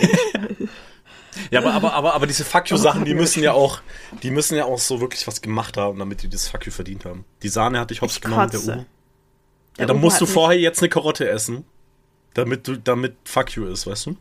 [1.51, 3.81] Ja, aber, aber, aber, aber diese Fuck You-Sachen, die müssen ja auch,
[4.23, 7.05] die müssen ja auch so wirklich was gemacht haben, damit die das Fuck You verdient
[7.05, 7.25] haben.
[7.43, 8.73] Die Sahne hatte ich hops Ich genommen, der kotze.
[8.73, 8.79] Uhu.
[8.79, 8.85] Ja,
[9.79, 11.65] Der dann musst du vorher jetzt eine Karotte essen,
[12.35, 14.17] damit du, damit Fuck You ist, weißt du?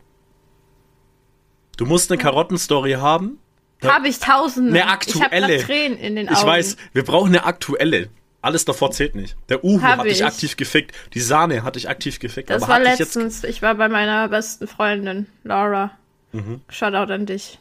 [1.76, 3.38] Du musst eine Karottenstory haben.
[3.84, 4.70] habe ich tausende.
[4.70, 5.62] Eine Ich habe aktuelle.
[5.62, 6.36] Tränen in den Augen.
[6.38, 8.08] Ich weiß, wir brauchen eine aktuelle.
[8.44, 9.36] Alles davor zählt nicht.
[9.48, 10.24] Der Uhu Hab hat dich ich.
[10.26, 10.94] aktiv gefickt.
[11.14, 12.50] Die Sahne hat dich aktiv gefickt.
[12.50, 15.92] Das aber war letztens, ich war bei meiner besten Freundin, Laura.
[16.32, 16.60] Mhm.
[16.68, 17.58] Shoutout an dich.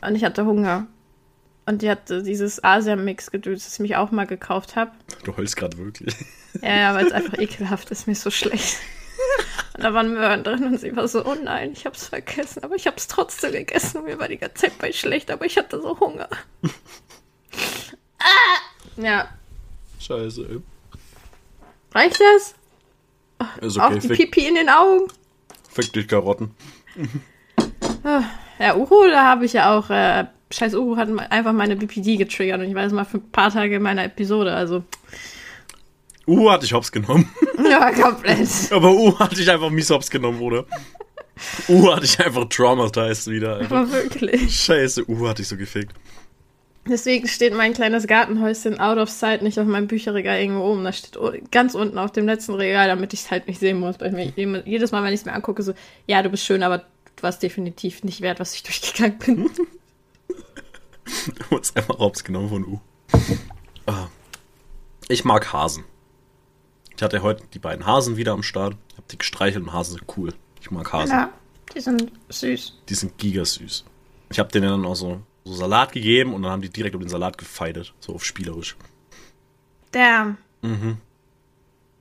[0.00, 0.86] Und ich hatte Hunger.
[1.66, 4.92] Und die hatte dieses Asian-Mix-Gedöns, das ich mich auch mal gekauft habe.
[5.22, 6.14] Du heulst gerade wirklich.
[6.62, 8.78] Ja, ja, weil es einfach ekelhaft ist, mir ist so schlecht.
[9.76, 12.74] Und da waren Möhren drin und sie war so, oh nein, ich hab's vergessen, aber
[12.74, 15.82] ich hab's trotzdem gegessen und mir war die ganze Zeit bei schlecht, aber ich hatte
[15.82, 16.30] so Hunger.
[18.18, 18.56] ah!
[18.96, 19.28] Ja,
[20.06, 20.60] Scheiße, ey.
[21.94, 22.54] reicht das?
[23.60, 23.98] Ist Auch okay.
[24.00, 25.08] die Fick, Pipi in den Augen?
[25.68, 26.50] fick dich, Karotten.
[28.58, 32.60] Ja, Uhu, da habe ich ja auch, äh, scheiß Uhu hat einfach meine BPD getriggert
[32.60, 34.84] und ich war jetzt mal für ein paar Tage in meiner Episode, also,
[36.26, 37.28] Uhu hat dich hops genommen.
[37.68, 38.48] ja, komplett.
[38.72, 40.64] Aber Uhu hat dich einfach mies hops genommen, oder?
[41.68, 43.56] Uhu hat dich einfach traumatized wieder.
[43.56, 43.76] Alter.
[43.76, 44.58] Aber wirklich.
[44.64, 45.92] Scheiße, Uhu hat dich so gefickt.
[46.86, 50.84] Deswegen steht mein kleines Gartenhäuschen out of sight nicht auf meinem Bücherregal irgendwo oben.
[50.84, 51.18] Das steht
[51.50, 53.98] ganz unten auf dem letzten Regal, damit ich es halt nicht sehen muss.
[54.00, 55.72] Weil ich mir jedes Mal, wenn ich es mir angucke, so,
[56.06, 59.50] ja, du bist schön, aber du warst definitiv nicht wert, was ich durchgegangen bin.
[61.26, 62.80] Du wurdest einfach hops genommen von Uhu.
[63.84, 64.06] Ah.
[65.08, 65.84] Ich mag Hasen.
[66.96, 68.74] Ich hatte heute die beiden Hasen wieder am Start.
[68.96, 70.32] Hab die gestreichelt und Hasen sind cool.
[70.62, 71.10] Ich mag Hasen.
[71.10, 71.30] ja,
[71.74, 72.78] die sind süß.
[72.88, 73.84] Die sind gigasüß.
[74.30, 77.02] Ich habe denen dann auch so, so Salat gegeben und dann haben die direkt um
[77.02, 77.94] den Salat gefeidet.
[78.00, 78.76] So auf spielerisch.
[79.92, 80.38] Damn.
[80.62, 80.98] Mhm.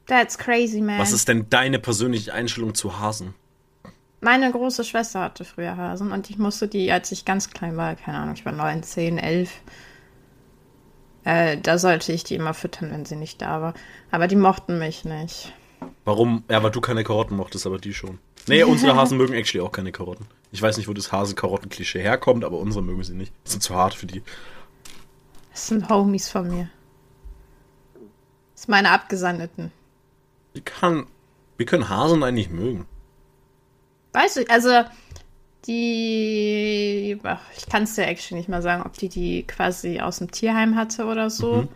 [0.08, 1.00] That's crazy, man.
[1.00, 3.34] Was ist denn deine persönliche Einstellung zu Hasen?
[4.22, 7.96] Meine große Schwester hatte früher Hasen und ich musste die, als ich ganz klein war,
[7.96, 9.52] keine Ahnung, ich war 9, 10, 11,
[11.26, 13.74] äh, da sollte ich die immer füttern, wenn sie nicht da war.
[14.12, 15.54] Aber die mochten mich nicht.
[16.06, 16.44] Warum?
[16.50, 18.20] Ja, weil du keine Karotten mochtest, aber die schon.
[18.48, 20.26] Nee, unsere Hasen mögen actually auch keine Karotten.
[20.54, 23.34] Ich weiß nicht, wo das Hasen-Karotten-Klischee herkommt, aber unsere mögen sie nicht.
[23.44, 24.22] Die sind zu hart für die.
[25.52, 26.70] Das sind Homies von mir.
[28.54, 29.72] Das sind meine Abgesandten.
[30.54, 31.08] Wie kann.
[31.58, 32.86] Wie können Hasen eigentlich mögen?
[34.14, 34.84] Weißt du, also
[35.66, 40.20] die, ach, ich kann es dir actually nicht mal sagen, ob die die quasi aus
[40.20, 41.68] dem Tierheim hatte oder so.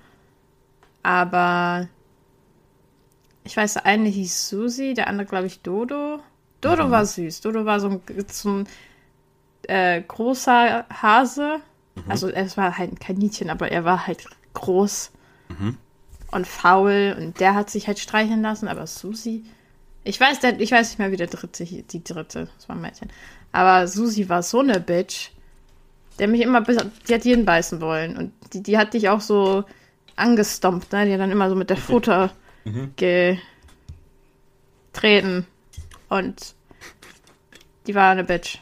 [1.02, 1.88] Aber
[3.44, 6.20] ich weiß, der eine hieß Susi, der andere glaube ich Dodo.
[6.76, 7.42] Dodo war süß.
[7.42, 8.02] Dodo war so ein,
[8.32, 8.68] so ein
[9.68, 11.58] äh, großer Hase.
[12.08, 15.12] Also es war halt ein Kaninchen, aber er war halt groß
[16.32, 19.46] und faul und der hat sich halt streicheln lassen, aber Susi.
[20.04, 22.82] Ich weiß, der, ich weiß nicht mehr, wie der dritte, die dritte, das war ein
[22.82, 23.10] Mädchen.
[23.52, 25.32] Aber Susi war so eine Bitch,
[26.20, 26.78] der mich immer, bis-
[27.10, 28.16] die hat jeden beißen wollen.
[28.18, 29.64] Und die, die hat dich auch so
[30.16, 31.06] angestompt, ne?
[31.06, 32.32] Die hat dann immer so mit der Futter
[34.94, 35.46] getreten.
[36.10, 36.56] Und
[37.88, 38.60] die war eine Bitch.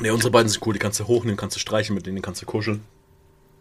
[0.00, 0.72] Nee, unsere beiden sind cool.
[0.72, 2.82] Die kannst du hochnehmen, kannst du streichen, mit denen kannst du kuscheln.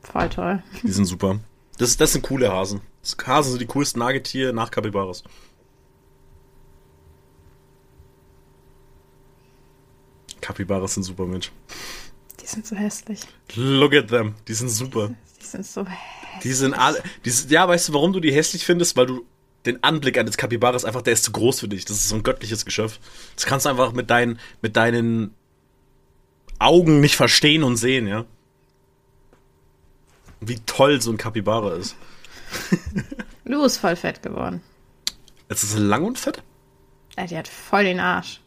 [0.01, 0.63] Voll toll.
[0.81, 1.39] Die sind super.
[1.77, 2.81] Das, das sind coole Hasen.
[3.25, 5.23] Hasen sind die coolsten Nagetiere nach Capybaras.
[10.39, 11.51] Capybaras sind super Mensch.
[12.41, 13.21] Die sind so hässlich.
[13.55, 14.35] Look at them.
[14.47, 15.11] Die sind super.
[15.39, 16.41] Die sind so hässlich.
[16.43, 17.03] Die sind alle.
[17.23, 18.97] Die sind, ja, weißt du, warum du die hässlich findest?
[18.97, 19.25] Weil du
[19.65, 21.85] den Anblick eines Capybaras einfach, der ist zu groß für dich.
[21.85, 22.99] Das ist so ein göttliches Geschöpf.
[23.35, 25.33] Das kannst du einfach mit deinen, mit deinen
[26.59, 28.25] Augen nicht verstehen und sehen, ja.
[30.39, 31.95] Wie toll so ein Capybara ist.
[33.45, 34.61] Lou ist voll fett geworden.
[35.49, 36.41] Jetzt ist sie lang und fett?
[37.17, 38.39] Ja, die hat voll den Arsch.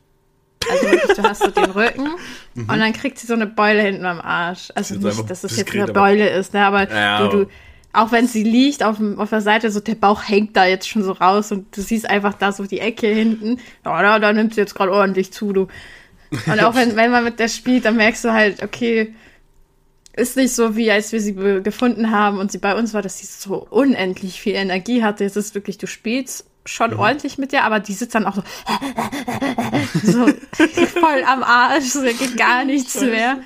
[0.68, 2.08] Also wirklich, du hast so den Rücken
[2.56, 4.70] und dann kriegt sie so eine Beule hinten am Arsch.
[4.74, 5.02] Also Mhm.
[5.04, 6.64] Nicht, dass es diskret, jetzt eine Beule ist, ne?
[6.66, 7.50] Aber Ja, du, aber- du,
[7.94, 11.02] auch wenn sie liegt auf, auf der Seite, so der Bauch hängt da jetzt schon
[11.02, 13.58] so raus und du siehst einfach da so die Ecke hinten.
[13.84, 15.68] Ja, da, da nimmt sie jetzt gerade ordentlich zu, du.
[16.46, 19.14] Und auch wenn, wenn man mit der spielt, dann merkst du halt, okay,
[20.16, 23.18] ist nicht so, wie als wir sie gefunden haben und sie bei uns war, dass
[23.18, 25.24] sie so unendlich viel Energie hatte.
[25.24, 26.98] Es ist wirklich, du spielst schon Mhm.
[26.98, 28.36] ordentlich mit der, aber die sitzt dann auch
[30.02, 30.26] so,
[30.56, 33.38] so voll am Arsch, so, da geht gar nichts mehr.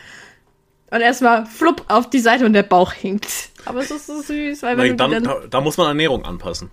[0.90, 3.51] Und erstmal flupp auf die Seite und der Bauch hinkt.
[3.66, 6.70] Aber es ist so süß, weil wenn Dann, dann, da, da muss man Ernährung anpassen.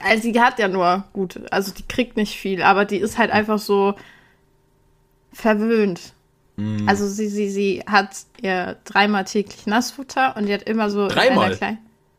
[0.00, 3.30] also sie hat ja nur gut, also die kriegt nicht viel, aber die ist halt
[3.32, 3.94] einfach so
[5.32, 6.12] verwöhnt.
[6.56, 6.88] Mhm.
[6.88, 11.56] Also sie, sie, sie hat ihr dreimal täglich Nassfutter und die hat immer so Dreimal?
[11.56, 11.78] kleinen-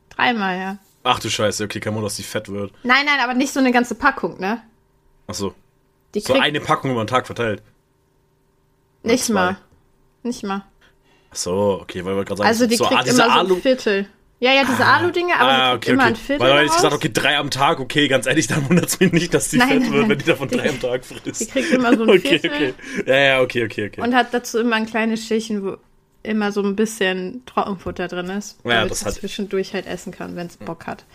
[0.09, 0.77] Dreimal, ja.
[1.03, 2.73] Ach du Scheiße, okay, kein Wunder, dass die fett wird.
[2.83, 4.61] Nein, nein, aber nicht so eine ganze Packung, ne?
[5.27, 5.53] Ach so.
[6.13, 7.61] Die So eine Packung über den Tag verteilt.
[9.03, 9.33] nicht zwei.
[9.33, 9.57] mal.
[10.23, 10.63] Nicht mal.
[11.35, 13.55] So, okay, weil wir gerade sagen, Also die so, kriegt ah, immer so Alu.
[13.55, 14.07] ein Viertel.
[14.39, 16.09] Ja, ja, diese Alu-Dinge, aber ah, okay, immer okay.
[16.11, 18.87] ein Viertel Weil, weil ich gesagt okay, drei am Tag, okay, ganz ehrlich, dann wundert
[18.87, 20.09] es mich nicht, dass die Nein, fett nein, wird, nein.
[20.09, 21.41] wenn die davon Die- drei am Tag frisst.
[21.41, 22.73] Die kriegt immer so ein okay, Viertel okay.
[23.05, 24.01] Ja, ja, okay, okay, okay.
[24.01, 25.77] und hat dazu immer ein kleines Schälchen, wo
[26.21, 28.57] immer so ein bisschen Trockenfutter drin ist.
[28.65, 31.05] Ja, damit das hat- zwischendurch halt essen kann, wenn es Bock hat.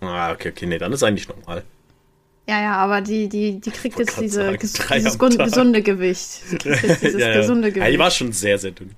[0.00, 1.62] ah, okay, okay, nee, dann ist eigentlich normal.
[2.48, 6.20] Ja, ja, aber die, die, die kriegt jetzt diese, sagen, ges dieses gesunde Gewicht.
[6.48, 7.36] Sie kriegt jetzt dieses ja, ja.
[7.40, 7.92] gesunde Ja, Gewicht.
[7.92, 8.94] die war schon sehr, sehr dünn.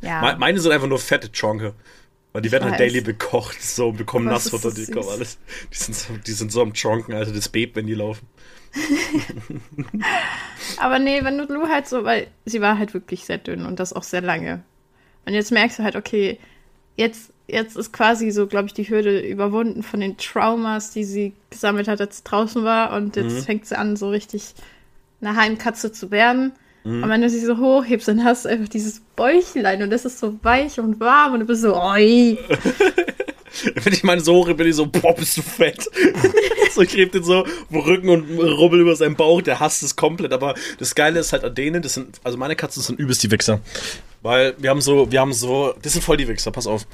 [0.00, 0.20] Ja.
[0.22, 1.74] Me- Meine sind einfach nur fette Chonke.
[2.32, 5.38] Weil die werden halt daily bekocht, so, und bekommen Nassfutter, so die kommen alles.
[5.72, 8.26] Die sind so, die sind so am Chonken, Alter, das bebt, wenn die laufen.
[10.78, 13.78] Aber nee, wenn du Lou halt so, weil sie war halt wirklich sehr dünn und
[13.78, 14.62] das auch sehr lange.
[15.26, 16.38] Und jetzt merkst du halt, okay,
[16.96, 21.32] jetzt, jetzt ist quasi so, glaube ich, die Hürde überwunden von den Traumas, die sie
[21.50, 22.94] gesammelt hat, als sie draußen war.
[22.96, 23.42] Und jetzt Mhm.
[23.42, 24.54] fängt sie an, so richtig
[25.20, 26.52] eine Heimkatze zu werden.
[26.84, 27.02] Mhm.
[27.02, 30.18] Und wenn du sie so hochhebst, dann hast du einfach dieses Bäuchlein und das ist
[30.18, 32.38] so weich und warm und du bist so, oi.
[33.84, 35.88] Wenn ich meine so hoch bin ich so, boah, bist du fett.
[36.74, 40.32] so, ich heb den so Rücken und rubbel über seinen Bauch, der hasst es komplett.
[40.32, 43.30] Aber das Geile ist halt an denen, das sind, also meine Katzen sind übelst die
[43.30, 43.60] Wichser.
[44.22, 46.84] Weil wir haben so, wir haben so, das sind voll die Wichser, pass auf.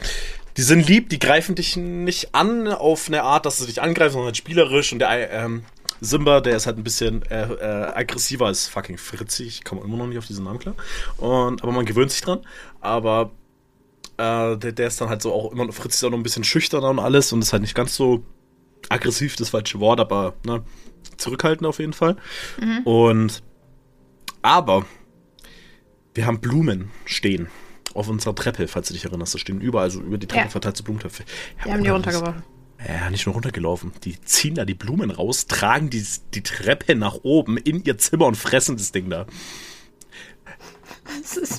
[0.57, 4.13] Die sind lieb, die greifen dich nicht an auf eine Art, dass sie dich angreifen,
[4.13, 4.93] sondern halt spielerisch.
[4.93, 5.65] Und der ähm,
[6.01, 9.45] Simba, der ist halt ein bisschen äh, äh, aggressiver als fucking Fritzi.
[9.45, 10.75] Ich komme immer noch nicht auf diesen Namen klar.
[11.19, 12.41] Und, aber man gewöhnt sich dran.
[12.81, 13.31] Aber
[14.17, 16.45] äh, der, der ist dann halt so auch immer, Fritz ist auch noch ein bisschen
[16.45, 18.25] schüchterner und alles und ist halt nicht ganz so
[18.89, 20.63] aggressiv, das falsche Wort, aber ne,
[21.17, 22.17] zurückhaltend auf jeden Fall.
[22.85, 23.43] Und
[24.43, 24.87] aber
[26.15, 27.49] wir haben Blumen stehen
[28.01, 29.35] auf unserer Treppe, falls du dich erinnerst.
[29.35, 30.49] Da stehen überall so über die Treppe Ja.
[30.51, 31.23] verteilt so Blumentöpfe.
[31.59, 32.43] Ja, Die haben die runtergeworfen.
[32.89, 33.93] Ja, nicht nur runtergelaufen.
[34.05, 38.27] Die ziehen da die Blumen raus, tragen die, die Treppe nach oben in ihr Zimmer
[38.27, 39.27] und fressen das Ding da.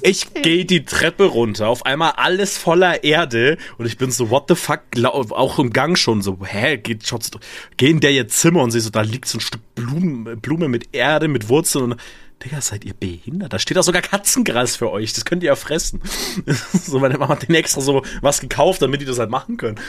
[0.01, 4.45] Ich gehe die Treppe runter, auf einmal alles voller Erde und ich bin so, what
[4.47, 7.31] the fuck, auch im Gang schon so, hä, geht, schaut's,
[7.77, 10.69] geh in der ihr Zimmer und sehe so, da liegt so ein Stück Blumen, Blume
[10.69, 12.01] mit Erde, mit Wurzeln und,
[12.43, 13.53] Digga, seid ihr behindert?
[13.53, 16.01] Da steht da sogar Katzengras für euch, das könnt ihr ja fressen.
[16.73, 19.79] so, meine Mama hat denen extra so was gekauft, damit die das halt machen können.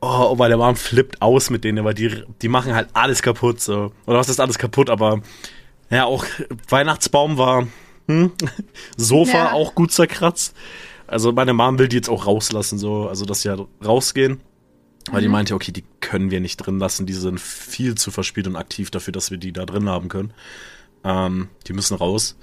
[0.00, 3.60] Oh, und meine Mom flippt aus mit denen, weil die, die machen halt alles kaputt,
[3.60, 3.92] so.
[4.06, 5.22] Oder was ist alles kaputt, aber,
[5.90, 6.24] ja, auch
[6.68, 7.66] Weihnachtsbaum war,
[8.08, 8.32] hm,
[8.96, 9.52] Sofa Ja.
[9.52, 10.54] auch gut zerkratzt.
[11.06, 14.40] Also meine Mom will die jetzt auch rauslassen, so, also dass sie halt rausgehen.
[15.12, 18.48] Weil die meinte, okay, die können wir nicht drin lassen, die sind viel zu verspielt
[18.48, 20.32] und aktiv dafür, dass wir die da drin haben können.
[21.08, 22.36] Ähm, die müssen raus,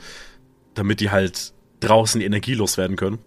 [0.74, 3.20] damit die halt draußen die Energie loswerden können.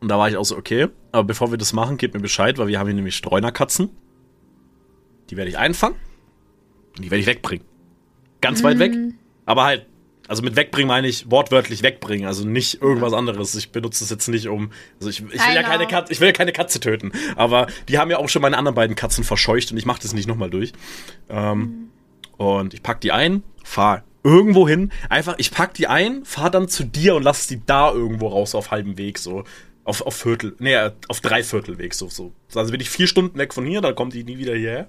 [0.00, 2.58] Und da war ich auch so, okay, aber bevor wir das machen, gebt mir Bescheid,
[2.58, 3.90] weil wir haben hier nämlich Streunerkatzen.
[5.30, 5.94] Die werde ich einfangen
[6.96, 7.64] und die werde ich wegbringen.
[8.40, 8.92] Ganz weit weg,
[9.46, 9.86] aber halt,
[10.26, 13.54] also mit wegbringen meine ich wortwörtlich wegbringen, also nicht irgendwas anderes.
[13.54, 16.26] Ich benutze es jetzt nicht um, also ich, ich will ja keine Katze, ich will
[16.28, 19.70] ja keine Katze töten, aber die haben ja auch schon meine anderen beiden Katzen verscheucht
[19.70, 20.72] und ich mache das nicht nochmal durch.
[21.28, 21.90] Ähm,
[22.36, 26.68] Und ich pack die ein, fahr irgendwo hin, einfach, ich pack die ein, fahr dann
[26.68, 29.44] zu dir und lass die da irgendwo raus auf halbem Weg, so.
[29.84, 30.76] Auf, auf Viertel, nee,
[31.08, 32.32] auf Dreiviertelweg, so, so.
[32.54, 34.86] Also bin ich vier Stunden weg von hier, dann kommt die nie wieder hierher.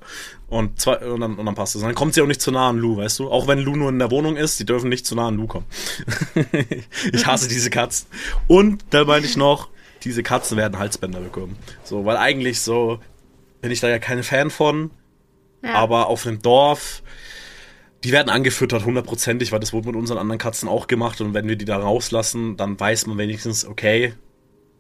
[0.50, 1.82] Und, zwei, und, dann, und dann passt es.
[1.82, 3.32] Und dann kommt sie auch nicht zu nah an Lou, weißt du?
[3.32, 5.48] Auch wenn Lou nur in der Wohnung ist, die dürfen nicht zu nah an Lou
[5.48, 5.66] kommen.
[7.12, 8.08] ich hasse diese Katzen.
[8.48, 9.70] Und da meine ich noch,
[10.04, 11.58] diese Katzen werden Halsbänder bekommen.
[11.84, 13.00] So, weil eigentlich so
[13.62, 14.92] bin ich da ja kein Fan von.
[15.64, 15.74] Ja.
[15.74, 17.02] Aber auf einem Dorf,
[18.04, 21.22] die werden angefüttert, hundertprozentig, weil das wurde mit unseren anderen Katzen auch gemacht.
[21.22, 24.14] Und wenn wir die da rauslassen, dann weiß man wenigstens, okay,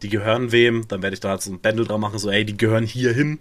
[0.01, 2.43] die gehören wem, dann werde ich da halt so ein Bändel dran machen, so, ey,
[2.43, 3.39] die gehören hier hin.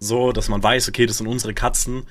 [0.00, 2.04] So, dass man weiß, okay, das sind unsere Katzen.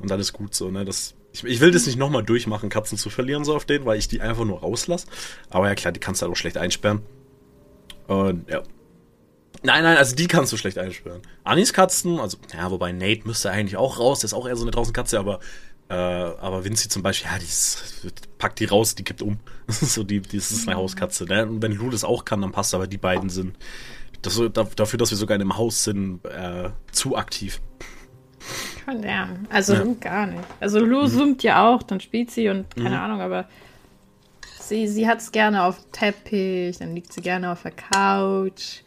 [0.00, 0.84] Und dann ist gut so, ne?
[0.84, 3.98] Das, ich, ich will das nicht nochmal durchmachen, Katzen zu verlieren, so auf denen, weil
[3.98, 5.06] ich die einfach nur rauslasse.
[5.50, 7.02] Aber ja, klar, die kannst du halt auch schlecht einsperren.
[8.06, 8.62] Und ja.
[9.64, 11.22] Nein, nein, also die kannst du schlecht einsperren.
[11.42, 14.62] Anis Katzen, also, ja, wobei Nate müsste eigentlich auch raus, der ist auch eher so
[14.62, 15.40] eine draußen Katze, aber
[15.88, 18.06] äh, aber Vinci zum Beispiel, ja, die ist,
[18.38, 19.38] packt die raus, die kippt um.
[19.66, 21.24] Das ist so die, die ist eine Hauskatze.
[21.24, 21.46] Ne?
[21.46, 23.56] Und wenn Lou das auch kann, dann passt aber die beiden sind
[24.22, 27.60] das, dafür, dass wir sogar in einem Haus sind, äh, zu aktiv.
[28.84, 29.28] Von der.
[29.50, 29.84] Also ja.
[30.00, 30.44] gar nicht.
[30.60, 31.08] Also Lou mhm.
[31.08, 32.96] zoomt ja auch, dann spielt sie und keine mhm.
[32.96, 33.48] Ahnung, aber
[34.60, 38.80] sie, sie hat es gerne auf dem Teppich, dann liegt sie gerne auf der Couch.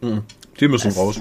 [0.00, 0.22] Mhm.
[0.60, 1.20] Die müssen es, raus.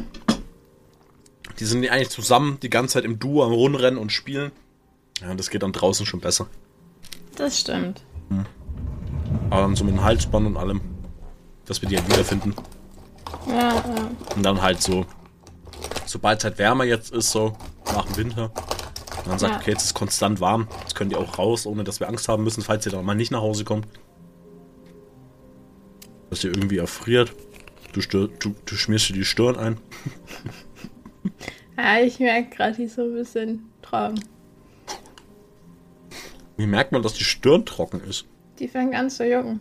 [1.59, 4.51] Die sind eigentlich zusammen die ganze Zeit im Duo am Rundrennen und spielen.
[5.21, 6.47] Ja, das geht dann draußen schon besser.
[7.35, 8.03] Das stimmt.
[8.29, 8.45] Hm.
[9.49, 10.81] Aber dann so mit dem Halsband und allem,
[11.65, 12.53] dass wir die halt wiederfinden.
[13.47, 14.11] Ja, ja.
[14.35, 15.05] Und dann halt so,
[16.05, 18.51] sobald es halt wärmer jetzt ist, so nach dem Winter,
[19.23, 19.59] und dann sagt, ja.
[19.59, 22.43] okay, jetzt ist konstant warm, jetzt könnt ihr auch raus, ohne dass wir Angst haben
[22.43, 23.87] müssen, falls ihr dann mal nicht nach Hause kommt.
[26.29, 27.33] Dass ihr irgendwie erfriert.
[27.93, 28.27] Du, du,
[28.65, 29.77] du schmierst dir die Stirn ein.
[31.77, 34.23] Ja, ich merke gerade, die ist so ein bisschen trocken.
[36.57, 38.25] Wie merkt man, dass die Stirn trocken ist?
[38.59, 39.59] Die fängt an zu jucken.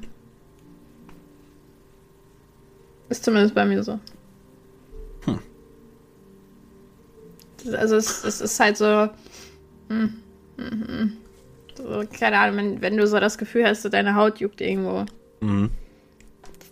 [3.08, 3.98] Ist zumindest bei mir so.
[5.24, 5.38] Hm.
[7.72, 9.08] Also es, es, ist halt so,
[9.88, 10.14] hm,
[10.58, 11.16] hm, hm.
[11.76, 12.04] so.
[12.18, 15.06] Keine Ahnung, wenn, wenn, du so das Gefühl hast, so deine Haut juckt irgendwo.
[15.40, 15.70] Mhm.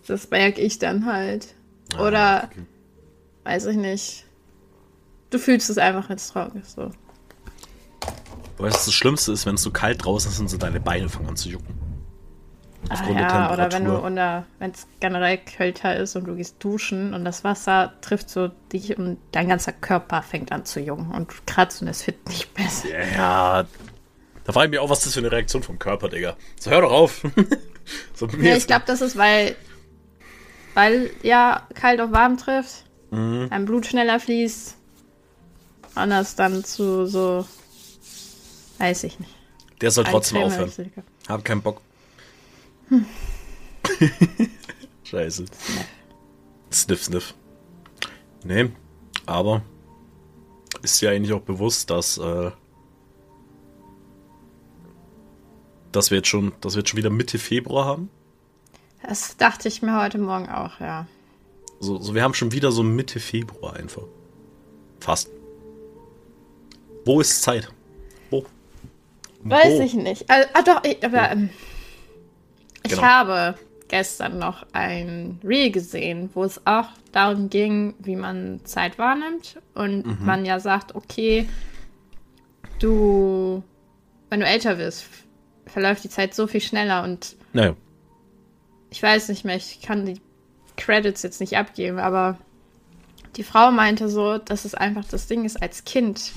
[0.07, 1.55] Das merke ich dann halt.
[1.95, 2.65] Ah, Oder okay.
[3.43, 4.25] weiß ich nicht
[5.31, 6.75] du fühlst es einfach, wenn es trocken ist.
[6.75, 6.91] So.
[8.57, 11.09] Weißt du, das Schlimmste ist, wenn es so kalt draußen ist und so deine Beine
[11.09, 11.73] fangen an zu jucken.
[12.89, 17.13] Ah, ja, oder wenn du unter, wenn es generell kälter ist und du gehst duschen
[17.13, 21.31] und das Wasser trifft so dich und dein ganzer Körper fängt an zu jucken und
[21.31, 22.87] du kratzt und es wird nicht besser.
[23.15, 23.65] Ja,
[24.43, 26.35] da frage ich mich auch, was das für eine Reaktion vom Körper, Digga.
[26.59, 27.21] So, hör doch auf.
[28.15, 29.55] so, ja, ich glaube, das ist, weil,
[30.73, 33.47] weil ja kalt auf warm trifft, mhm.
[33.49, 34.75] dein Blut schneller fließt,
[35.95, 37.45] anders dann zu so.
[38.77, 39.31] Weiß ich nicht.
[39.81, 40.71] Der soll trotzdem aufhören.
[41.27, 41.81] Hab keinen Bock.
[42.89, 43.05] Hm.
[45.03, 45.45] Scheiße.
[46.71, 47.33] Sniff, sniff.
[48.43, 48.71] Nee,
[49.25, 49.61] aber
[50.81, 52.51] ist ja eigentlich auch bewusst, dass, äh,
[55.91, 58.09] dass wir jetzt schon, dass wir jetzt schon wieder Mitte Februar haben.
[59.03, 61.07] Das dachte ich mir heute Morgen auch, ja.
[61.79, 64.03] So, so wir haben schon wieder so Mitte Februar einfach.
[64.99, 65.29] Fast.
[67.05, 67.69] Wo ist Zeit?
[68.29, 68.45] Wo?
[69.43, 69.83] Weiß Wo?
[69.83, 70.29] ich nicht.
[70.29, 71.49] Ah, ah doch, ich, aber ähm,
[72.83, 73.03] ich genau.
[73.03, 73.55] habe
[73.87, 80.05] gestern noch ein Reel gesehen, wo es auch darum ging, wie man Zeit wahrnimmt und
[80.05, 80.25] mhm.
[80.25, 81.47] man ja sagt, okay,
[82.79, 83.61] du,
[84.29, 85.05] wenn du älter wirst,
[85.65, 87.75] verläuft die Zeit so viel schneller und naja.
[88.89, 90.21] ich weiß nicht mehr, ich kann die
[90.77, 92.37] Credits jetzt nicht abgeben, aber
[93.35, 96.31] die Frau meinte so, dass es einfach das Ding ist als Kind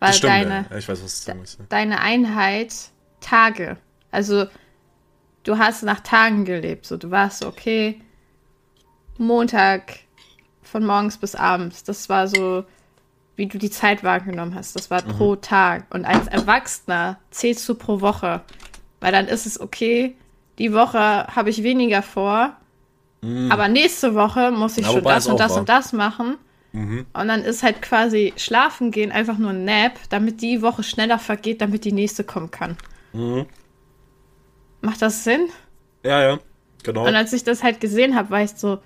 [0.00, 0.76] weil stimmt, deine, ja.
[0.76, 2.72] ich weiß, was du deine Einheit
[3.20, 3.76] Tage.
[4.10, 4.46] Also
[5.42, 6.86] du hast nach Tagen gelebt.
[6.86, 8.00] So, du warst so, okay,
[9.16, 10.00] Montag
[10.62, 11.84] von morgens bis abends.
[11.84, 12.64] Das war so,
[13.36, 14.76] wie du die Zeit wahrgenommen hast.
[14.76, 15.16] Das war mhm.
[15.16, 15.86] pro Tag.
[15.90, 18.42] Und als Erwachsener zählst du pro Woche.
[19.00, 20.16] Weil dann ist es okay,
[20.58, 22.56] die Woche habe ich weniger vor.
[23.20, 23.50] Mhm.
[23.50, 25.58] Aber nächste Woche muss ich ja, schon das und das war.
[25.58, 26.36] und das machen.
[26.78, 27.06] Mhm.
[27.12, 31.18] Und dann ist halt quasi schlafen gehen einfach nur ein Nap, damit die Woche schneller
[31.18, 32.76] vergeht, damit die nächste kommen kann.
[33.12, 33.46] Mhm.
[34.80, 35.48] Macht das Sinn?
[36.04, 36.38] Ja, ja,
[36.84, 37.04] genau.
[37.06, 38.78] Und als ich das halt gesehen habe, war ich so,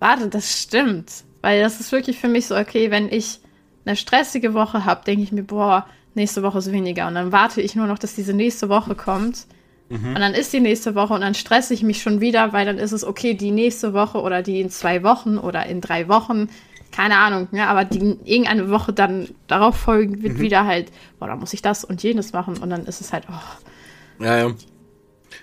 [0.00, 1.12] warte, das stimmt.
[1.42, 3.38] Weil das ist wirklich für mich so, okay, wenn ich
[3.84, 7.06] eine stressige Woche habe, denke ich mir, boah, nächste Woche ist weniger.
[7.06, 9.46] Und dann warte ich nur noch, dass diese nächste Woche kommt.
[9.90, 10.08] Mhm.
[10.08, 12.78] Und dann ist die nächste Woche und dann stresse ich mich schon wieder, weil dann
[12.78, 16.48] ist es okay, die nächste Woche oder die in zwei Wochen oder in drei Wochen,
[16.94, 20.40] keine Ahnung, ja, aber die irgendeine Woche dann darauf folgen wird mhm.
[20.40, 23.24] wieder halt, boah, da muss ich das und jenes machen und dann ist es halt,
[23.28, 24.22] oh.
[24.24, 24.54] Ja, ja.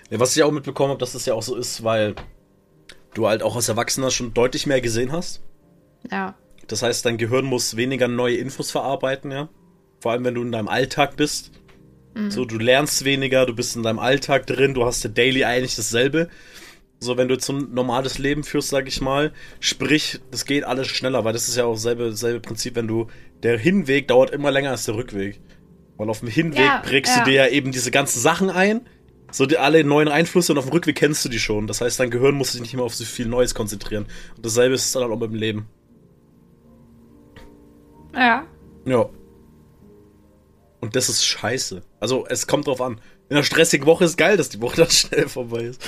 [0.08, 2.14] ja was ich auch mitbekommen habe, dass das ja auch so ist, weil
[3.12, 5.42] du halt auch als Erwachsener schon deutlich mehr gesehen hast.
[6.10, 6.34] Ja.
[6.68, 9.50] Das heißt, dein Gehirn muss weniger neue Infos verarbeiten, ja.
[10.00, 11.52] Vor allem, wenn du in deinem Alltag bist.
[12.14, 12.30] Mhm.
[12.30, 15.76] So, du lernst weniger, du bist in deinem Alltag drin, du hast ja daily eigentlich
[15.76, 16.30] dasselbe.
[17.02, 21.24] So, wenn du ein normales Leben führst, sag ich mal, sprich, das geht alles schneller,
[21.24, 23.08] weil das ist ja auch selbe, selbe Prinzip, wenn du,
[23.42, 25.40] der Hinweg dauert immer länger als der Rückweg.
[25.96, 27.24] Weil auf dem Hinweg ja, prägst ja.
[27.24, 28.82] du dir ja eben diese ganzen Sachen ein,
[29.32, 31.66] so die, alle neuen Einflüsse und auf dem Rückweg kennst du die schon.
[31.66, 34.06] Das heißt, dein Gehirn muss sich nicht immer auf so viel Neues konzentrieren.
[34.36, 35.66] Und dasselbe ist es dann auch mit dem Leben.
[38.14, 38.46] Ja.
[38.84, 39.08] Ja.
[40.80, 41.82] Und das ist scheiße.
[41.98, 43.00] Also, es kommt drauf an.
[43.32, 45.82] In einer stressigen Woche ist geil, dass die Woche dann schnell vorbei ist.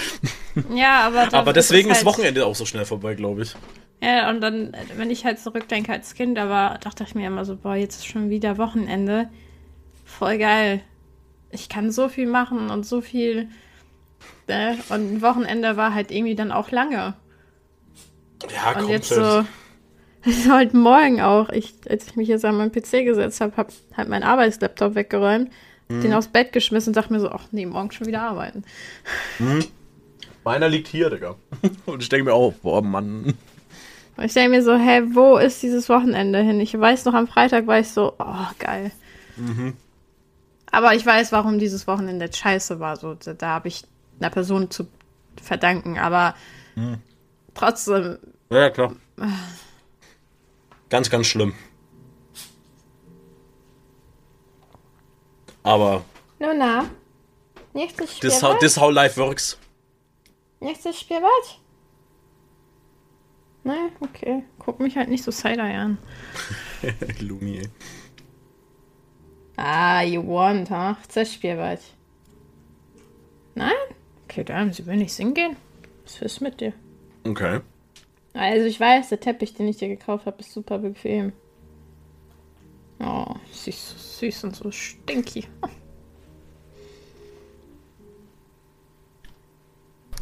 [0.75, 1.35] Ja, aber.
[1.35, 3.55] aber deswegen ist, halt ist Wochenende auch so schnell vorbei, glaube ich.
[4.03, 7.57] Ja, und dann, wenn ich halt zurückdenke als Kind, aber dachte ich mir immer so,
[7.57, 9.29] boah, jetzt ist schon wieder Wochenende.
[10.07, 10.81] Voll geil.
[11.51, 13.51] Ich kann so viel machen und so viel.
[14.49, 14.79] Ne?
[14.89, 17.13] Und ein Wochenende war halt irgendwie dann auch lange.
[18.55, 18.89] Ja, und komplett.
[18.89, 19.45] jetzt so
[20.51, 24.09] heute Morgen auch, ich, als ich mich jetzt an meinen PC gesetzt habe, habe halt
[24.09, 25.51] meinen Arbeitslaptop weggeräumt,
[25.97, 26.03] mhm.
[26.03, 28.65] den aufs Bett geschmissen und dachte mir so, ach nee, morgen schon wieder arbeiten.
[29.39, 29.65] Mhm.
[30.45, 31.37] Meiner liegt hier, Digga.
[31.87, 33.35] Und ich denke mir auch, boah, Mann.
[34.17, 36.61] Und ich denke mir so, hä, wo ist dieses Wochenende hin?
[36.61, 38.93] Ich weiß noch, am Freitag war ich so, oh, geil.
[39.37, 39.75] Mhm.
[40.71, 42.97] Aber ich weiß, warum dieses Wochenende scheiße war.
[42.97, 43.85] So, da, da habe ich
[44.21, 44.87] einer Person zu
[45.43, 45.99] verdanken.
[45.99, 46.35] Aber
[46.75, 46.99] mhm.
[47.55, 48.19] trotzdem.
[48.51, 48.95] Ja, klar.
[50.91, 51.55] Ganz, ganz schlimm.
[55.65, 56.05] Aber.
[56.39, 56.89] Nun na.
[57.73, 58.31] Nächstes Spiel.
[58.31, 59.59] This how, this how life works.
[60.61, 61.59] Nächstes Spiel was?
[63.65, 64.45] Nein, okay.
[64.59, 65.99] Guck mich halt nicht so side-eye an.
[67.21, 67.69] Lumi, ey.
[69.57, 70.91] Ah, you want, ha?
[70.91, 71.09] Huh?
[71.15, 71.81] Das Spiel was?
[73.55, 73.73] Nein?
[74.25, 75.57] Okay, dann, sie will nicht singen gehen.
[76.05, 76.75] Was ist mit dir?
[77.27, 77.61] Okay.
[78.35, 81.33] Also ich weiß, der Teppich, den ich dir gekauft habe, ist super bequem.
[83.01, 85.47] Oh, süß, süß und so stinky.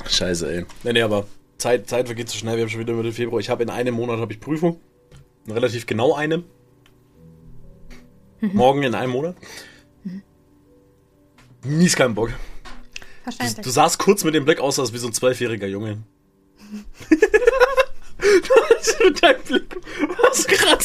[0.09, 0.67] Scheiße, ey.
[0.83, 1.27] Nee, nee, aber
[1.59, 2.57] Zeit, Zeit vergeht so schnell.
[2.57, 3.41] Wir haben schon wieder Mitte Februar.
[3.41, 4.81] Ich habe in einem Monat habe ich Prüfung.
[5.49, 6.39] Relativ genau eine.
[8.41, 8.51] Mhm.
[8.53, 9.37] Morgen in einem Monat.
[10.05, 10.23] Mhm.
[11.65, 12.31] Mies keinen Bock.
[13.23, 13.57] Verständlich.
[13.57, 16.03] Du, du sahst kurz mit dem Blick aus, als wie so ein zwölfjähriger Junge.
[19.21, 19.77] dein Blick
[20.19, 20.85] was gerade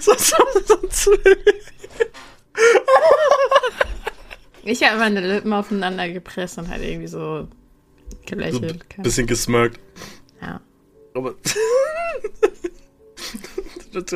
[0.00, 1.12] so, so, so, so
[4.64, 7.48] Ich habe meine Lippen aufeinander gepresst und halt irgendwie so
[8.26, 8.84] gelächelt.
[8.96, 9.80] So bisschen gesmirkt.
[10.40, 10.60] Ja.
[11.14, 11.34] Aber.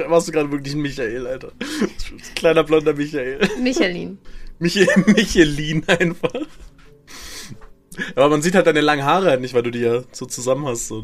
[0.08, 1.52] warst du gerade wirklich ein Michael, Alter.
[2.34, 3.40] Kleiner blonder Michael.
[3.58, 4.18] Michelin.
[4.58, 6.46] Mich Michelin einfach.
[8.14, 10.66] Aber man sieht halt deine langen Haare halt nicht, weil du die ja so zusammen
[10.66, 10.88] hast.
[10.88, 11.02] So.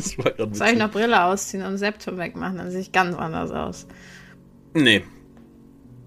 [0.00, 2.56] Das ist Soll ich noch Brille ausziehen und Septum wegmachen?
[2.58, 3.86] Dann sehe ich ganz anders aus.
[4.74, 5.04] Nee.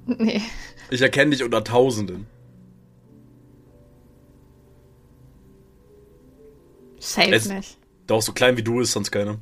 [0.05, 0.41] Nee.
[0.89, 2.27] Ich erkenne dich unter Tausenden.
[6.99, 7.77] Safe es, nicht.
[8.07, 9.39] Doch, so klein wie du ist sonst keiner.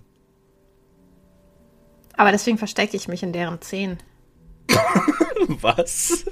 [2.18, 3.98] Aber deswegen verstecke ich mich in deren Zehen.
[5.48, 6.26] Was?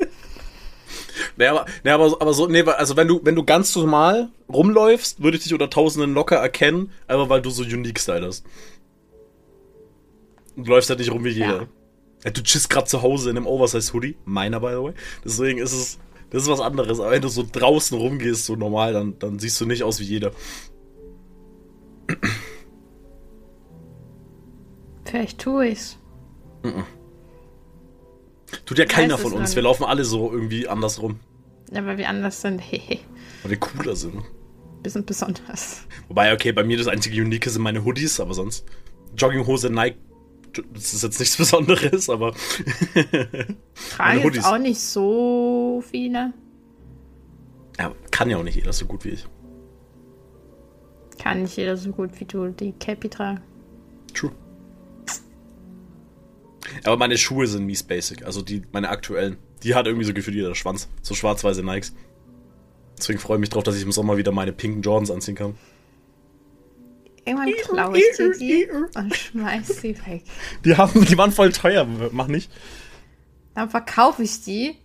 [1.37, 5.21] Nee, aber, nee, aber, aber so, nee, also wenn du, wenn du ganz normal rumläufst,
[5.21, 8.45] würde ich dich unter Tausenden locker erkennen, einfach weil du so unique Style hast.
[10.55, 11.67] Du läufst halt nicht rum wie jeder.
[12.23, 12.31] Ja.
[12.31, 14.17] Du chillst gerade zu Hause in einem Oversize-Hoodie.
[14.25, 14.93] Meiner, by the way.
[15.23, 15.99] Deswegen ist es,
[16.31, 16.99] das ist was anderes.
[16.99, 20.05] Aber wenn du so draußen rumgehst, so normal, dann, dann siehst du nicht aus wie
[20.05, 20.31] jeder.
[25.05, 25.97] Vielleicht tue ich's.
[26.63, 26.98] Mm -mm.
[28.65, 29.55] Tut ja keiner von uns.
[29.55, 31.19] Wir laufen alle so irgendwie anders rum.
[31.71, 32.59] Ja, weil wir anders sind.
[32.71, 32.99] Hehe.
[33.43, 34.23] weil wir cooler sind.
[34.81, 35.81] Wir sind besonders.
[36.07, 38.65] Wobei, okay, bei mir das einzige Unique sind meine Hoodies, aber sonst.
[39.17, 39.97] Jogginghose, Nike,
[40.73, 42.33] das ist jetzt nichts Besonderes, aber.
[43.91, 46.33] Tragen jetzt auch nicht so viele.
[47.77, 49.25] Ja, kann ja auch nicht jeder so gut wie ich.
[51.17, 53.41] Kann nicht jeder so gut wie du die Cappy tragen.
[54.13, 54.31] True.
[56.83, 59.37] Aber meine Schuhe sind mies basic, also die, meine aktuellen.
[59.63, 60.87] Die hat irgendwie so gefühlt jeder Schwanz.
[61.01, 61.93] So schwarz-weiße Nikes.
[62.97, 65.55] Deswegen freue ich mich drauf, dass ich im Sommer wieder meine pinken Jordans anziehen kann.
[67.25, 70.23] Irgendwann klaue ich dir die und schmeiß sie weg.
[70.65, 72.51] Die, haben, die waren voll teuer, mach nicht.
[73.55, 74.75] Dann verkaufe ich die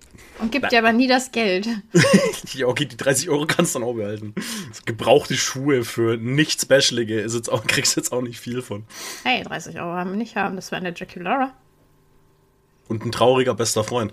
[0.40, 1.68] und gib dir aber nie das Geld.
[2.54, 4.34] ja, okay, die 30 Euro kannst du dann auch behalten.
[4.84, 8.84] Gebrauchte Schuhe für nicht Specialige ist jetzt auch, kriegst jetzt auch nicht viel von.
[9.22, 11.54] Hey, 30 Euro haben wir nicht haben, das war eine Jackie Laura.
[12.88, 14.12] Und ein trauriger bester Freund.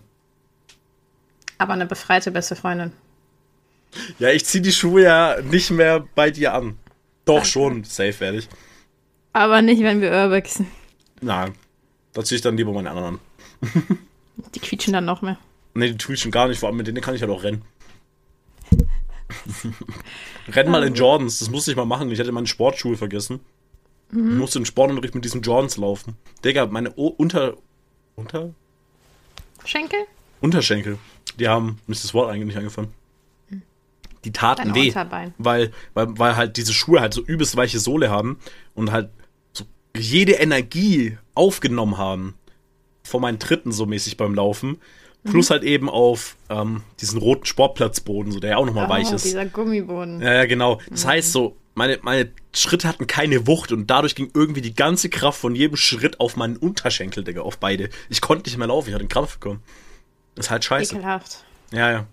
[1.57, 2.91] Aber eine befreite beste Freundin.
[4.19, 6.77] Ja, ich zieh die Schuhe ja nicht mehr bei dir an.
[7.25, 8.49] Doch schon, safe werde ich.
[9.33, 10.67] Aber nicht, wenn wir urbexen.
[11.21, 11.53] Nein.
[12.13, 13.19] Da zieh ich dann lieber meine anderen
[13.61, 13.97] an.
[14.55, 15.37] Die quietschen dann noch mehr.
[15.73, 17.63] Nee, die schon gar nicht, vor allem mit denen kann ich halt auch rennen.
[20.49, 22.11] Renn mal in Jordans, das musste ich mal machen.
[22.11, 23.39] Ich hatte meine Sportschuhe vergessen.
[24.11, 26.17] Ich musste im Sportunterricht mit diesen Jordans laufen.
[26.43, 27.55] Digga, meine o Unter.
[28.15, 28.53] Unter?
[29.65, 29.99] Schenkel?
[30.41, 30.97] Unterschenkel.
[31.39, 32.93] Die haben, mir das Wort eigentlich nicht angefangen.
[34.23, 34.87] Die taten Dein weh.
[34.87, 35.33] Unterbein.
[35.37, 38.37] Weil, weil, weil halt diese Schuhe halt so übelst weiche Sohle haben
[38.75, 39.09] und halt
[39.53, 42.35] so jede Energie aufgenommen haben
[43.03, 44.77] von meinen Tritten so mäßig beim Laufen.
[45.23, 45.53] Plus Mhm.
[45.53, 49.25] halt eben auf ähm, diesen roten Sportplatzboden, so der ja auch nochmal weich oh, ist.
[49.25, 50.19] dieser Gummiboden.
[50.21, 50.79] Ja, ja, genau.
[50.89, 55.09] Das heißt so, meine, meine Schritte hatten keine Wucht und dadurch ging irgendwie die ganze
[55.09, 57.89] Kraft von jedem Schritt auf meinen Unterschenkel, Digga, auf beide.
[58.09, 59.63] Ich konnte nicht mehr laufen, ich hatte einen Krampf bekommen.
[60.35, 60.95] Das ist halt scheiße.
[60.95, 61.43] Ekelhaft.
[61.71, 62.07] Ja, ja.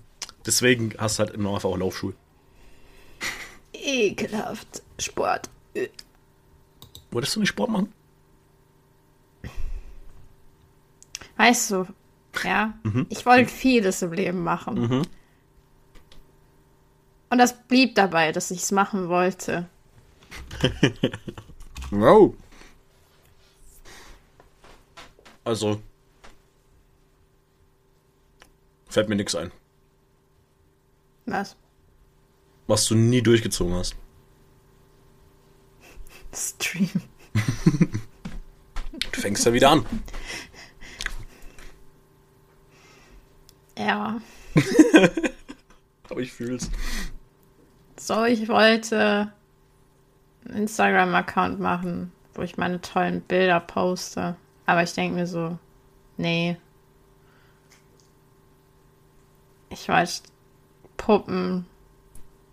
[0.47, 2.15] Deswegen hast du halt immer einfach auch Laufschuhe.
[3.73, 4.83] Ekelhaft.
[4.99, 5.51] Sport.
[7.11, 7.93] Wolltest du nicht Sport machen?
[11.37, 11.87] Weißt du,
[12.43, 12.75] ja,
[13.09, 15.07] ich wollte vieles im Leben machen.
[17.31, 19.69] Und das blieb dabei, dass ich es machen wollte.
[21.91, 22.35] Wow.
[25.45, 25.81] Also.
[28.91, 29.51] Fällt mir nichts ein.
[31.25, 31.57] Was?
[32.67, 33.97] Was du nie durchgezogen hast.
[36.35, 36.91] Stream.
[39.13, 39.87] Du fängst ja wieder an.
[43.79, 44.21] Ja.
[46.11, 46.71] Aber ich fühl's.
[47.99, 49.33] So, ich wollte
[50.47, 54.37] einen Instagram-Account machen, wo ich meine tollen Bilder poste.
[54.67, 55.59] Aber ich denke mir so,
[56.17, 56.57] nee.
[59.71, 60.23] Ich wollte
[60.97, 61.67] Puppen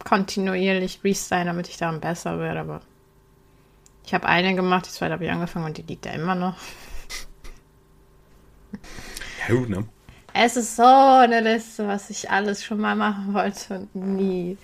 [0.04, 2.82] kontinuierlich restylen, damit ich daran besser werde, aber
[4.06, 6.56] ich habe eine gemacht, die zweite habe ich angefangen und die liegt da immer noch.
[9.48, 9.86] Ja, gut, ne?
[10.34, 14.58] Es ist so eine Liste, was ich alles schon mal machen wollte und nie.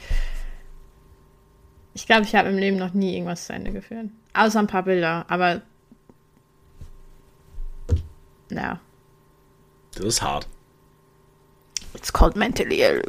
[1.94, 4.08] Ich glaube, ich habe im Leben noch nie irgendwas zu Ende geführt.
[4.34, 5.62] Außer ein paar Bilder, aber.
[8.50, 8.80] Ja.
[9.96, 10.48] Das ist hart.
[11.94, 13.04] It's called mentally ill.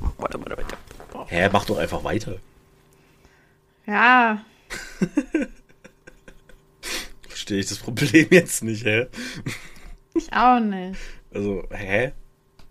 [1.29, 2.37] Hä, mach doch einfach weiter.
[3.87, 4.45] Ja,
[7.29, 9.07] Verstehe ich das Problem jetzt nicht, hä?
[10.15, 10.99] ich auch nicht.
[11.33, 12.13] Also, hä?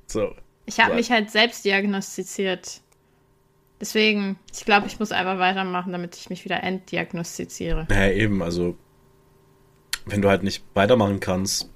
[0.08, 0.36] So.
[0.66, 2.82] Ich habe mich halt selbst diagnostiziert.
[3.82, 7.88] Deswegen, ich glaube, ich muss einfach weitermachen, damit ich mich wieder entdiagnostiziere.
[7.90, 8.78] Naja, eben, also.
[10.06, 11.70] Wenn du halt nicht weitermachen kannst,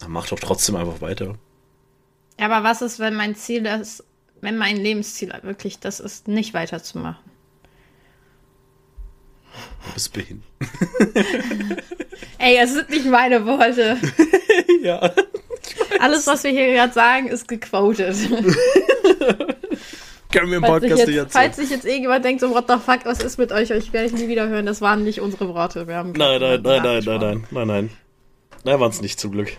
[0.00, 1.36] dann mach doch trotzdem einfach weiter.
[2.38, 4.04] Ja, aber was ist, wenn mein Ziel ist,
[4.40, 7.30] wenn mein Lebensziel wirklich das ist, nicht weiterzumachen?
[9.86, 10.46] Du bist behindert.
[12.38, 13.98] Ey, es sind nicht meine Worte.
[14.82, 15.12] ja.
[15.98, 18.16] Alles, was wir hier gerade sagen, ist gequotet.
[20.32, 21.44] Können wir im Falls sich, Podcast nicht jetzt, erzählen.
[21.44, 23.70] falls sich jetzt irgendjemand denkt, so, what the fuck, was ist mit euch?
[23.70, 24.66] Ich werde ich nie wieder hören.
[24.66, 25.88] Das waren nicht unsere Worte.
[25.88, 27.90] Wir haben Nein, nein, nein, nein, nein, nein, nein, nein.
[28.64, 29.56] Nein, waren's nicht, zum Glück.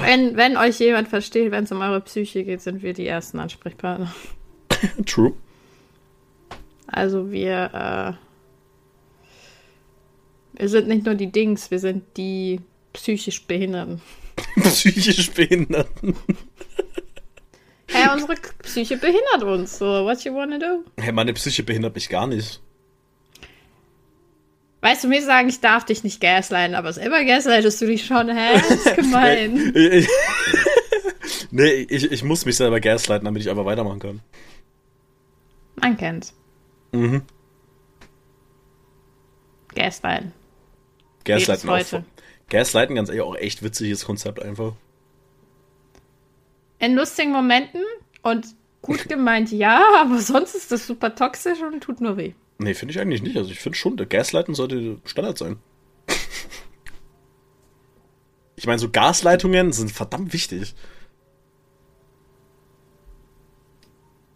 [0.00, 3.38] Wenn, wenn euch jemand versteht, wenn es um eure Psyche geht, sind wir die ersten
[3.38, 4.14] Ansprechpartner.
[5.06, 5.32] True.
[6.86, 8.16] Also wir,
[10.56, 12.60] äh, wir sind nicht nur die Dings, wir sind die
[12.92, 14.00] psychisch Behinderten.
[14.62, 16.16] Psychisch Behinderten.
[18.08, 19.78] Ja, unsere Psyche behindert uns.
[19.78, 20.84] So, what you wanna do?
[20.96, 22.60] Hey, meine Psyche behindert mich gar nicht.
[24.80, 28.28] Weißt du, mir sagen, ich darf dich nicht gaslighten, aber selber gaslightest du dich schon,
[28.28, 28.54] hä?
[28.54, 29.74] Das ist gemein.
[31.50, 34.20] Nee, ich, ich muss mich selber gaslighten, damit ich einfach weitermachen kann.
[35.76, 36.34] Man kennt's.
[36.92, 37.22] Mhm.
[39.74, 40.32] Gaslighten.
[41.24, 42.02] Gaslighten auch.
[42.50, 44.74] Gaslighten, ganz ehrlich, auch echt witziges Konzept einfach.
[46.78, 47.82] In lustigen Momenten
[48.22, 48.46] und
[48.82, 52.34] gut gemeint, ja, aber sonst ist das super toxisch und tut nur weh.
[52.58, 53.36] Nee, finde ich eigentlich nicht.
[53.36, 55.56] Also ich finde schon, der Gaslighten sollte Standard sein.
[58.56, 60.74] Ich meine, so Gasleitungen sind verdammt wichtig.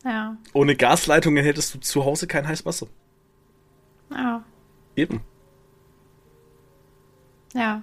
[0.05, 2.89] Ja, Ohne Gasleitungen hättest du zu Hause kein heißes Wasser.
[4.11, 4.45] ja,
[4.97, 5.21] Eben.
[7.55, 7.83] ja.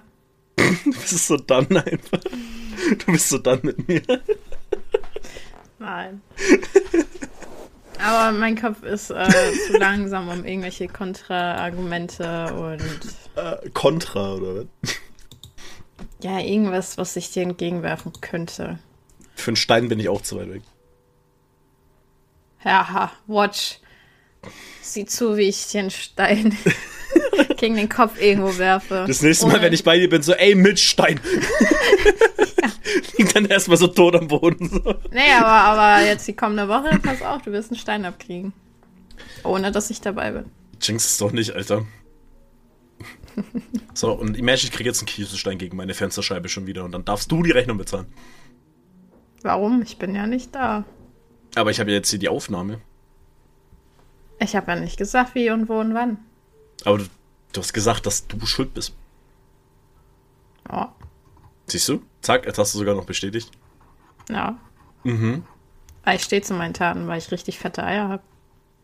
[0.84, 2.20] Du bist so dann einfach.
[2.20, 4.02] Du bist so dann mit mir.
[5.80, 6.20] Nein.
[7.98, 9.28] Aber mein Kopf ist äh,
[9.66, 12.80] zu langsam, um irgendwelche Kontraargumente und
[13.36, 14.66] Äh, Contra, oder was?
[16.22, 18.78] ja, irgendwas, was ich dir entgegenwerfen könnte.
[19.34, 20.62] Für einen Stein bin ich auch zu weit weg.
[22.64, 23.78] Ja, watch.
[24.82, 26.56] Sieh zu, wie ich den Stein
[27.56, 29.04] gegen den Kopf irgendwo werfe.
[29.06, 31.20] Das nächste Mal, Ohne- wenn ich bei dir bin, so, ey, mit Stein.
[33.18, 34.68] Liegt dann erstmal so tot am Boden.
[34.68, 34.94] So.
[35.12, 38.52] Nee, aber, aber jetzt die kommende Woche, pass auf, du wirst einen Stein abkriegen.
[39.44, 40.44] Ohne, dass ich dabei bin.
[40.80, 41.84] Jinx es doch nicht, Alter.
[43.94, 47.04] So, und imagine, ich kriege jetzt einen Kieselstein gegen meine Fensterscheibe schon wieder und dann
[47.04, 48.06] darfst du die Rechnung bezahlen.
[49.42, 49.82] Warum?
[49.82, 50.84] Ich bin ja nicht da.
[51.54, 52.80] Aber ich habe ja jetzt hier die Aufnahme.
[54.38, 56.18] Ich habe ja nicht gesagt, wie und wo und wann.
[56.86, 57.04] Aber du,
[57.52, 58.94] du hast gesagt, dass du schuld bist.
[60.70, 60.86] Oh,
[61.66, 62.02] Siehst du?
[62.20, 63.50] Zack, jetzt hast du sogar noch bestätigt.
[64.28, 64.58] ja.
[65.04, 65.44] Mhm.
[66.04, 68.22] Weil ich stehe zu meinen Taten, weil ich richtig fette Eier habe.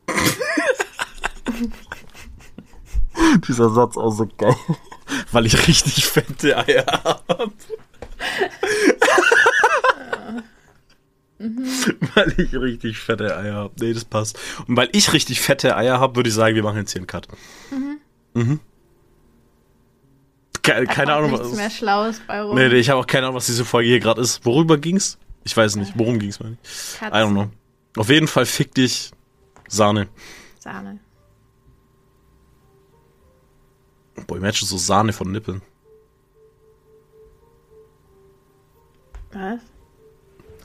[3.49, 4.55] Dieser Satz auch so geil.
[5.33, 6.85] Weil ich richtig fette Eier
[7.29, 7.53] habe.
[12.15, 13.75] weil ich richtig fette Eier habe.
[13.79, 14.37] Nee, das passt.
[14.67, 17.07] Und weil ich richtig fette Eier habe, würde ich sagen, wir machen jetzt hier einen
[17.07, 17.29] Cut.
[17.71, 17.86] Mhm.
[20.63, 21.57] Da keine kommt Ahnung, nichts was.
[21.57, 22.55] mehr Schlaues bei rum.
[22.57, 24.45] Nee, nee, ich habe auch keine Ahnung, was diese Folge hier gerade ist.
[24.45, 25.19] Worüber ging's?
[25.45, 25.93] Ich weiß nicht.
[25.97, 26.57] Worum ging's mal?
[27.03, 27.51] I don't know.
[27.97, 29.13] Auf jeden Fall fick dich
[29.69, 30.09] Sahne.
[30.59, 30.99] Sahne.
[34.27, 35.63] Boah, imagine so Sahne von Nippeln.
[39.33, 39.61] Was?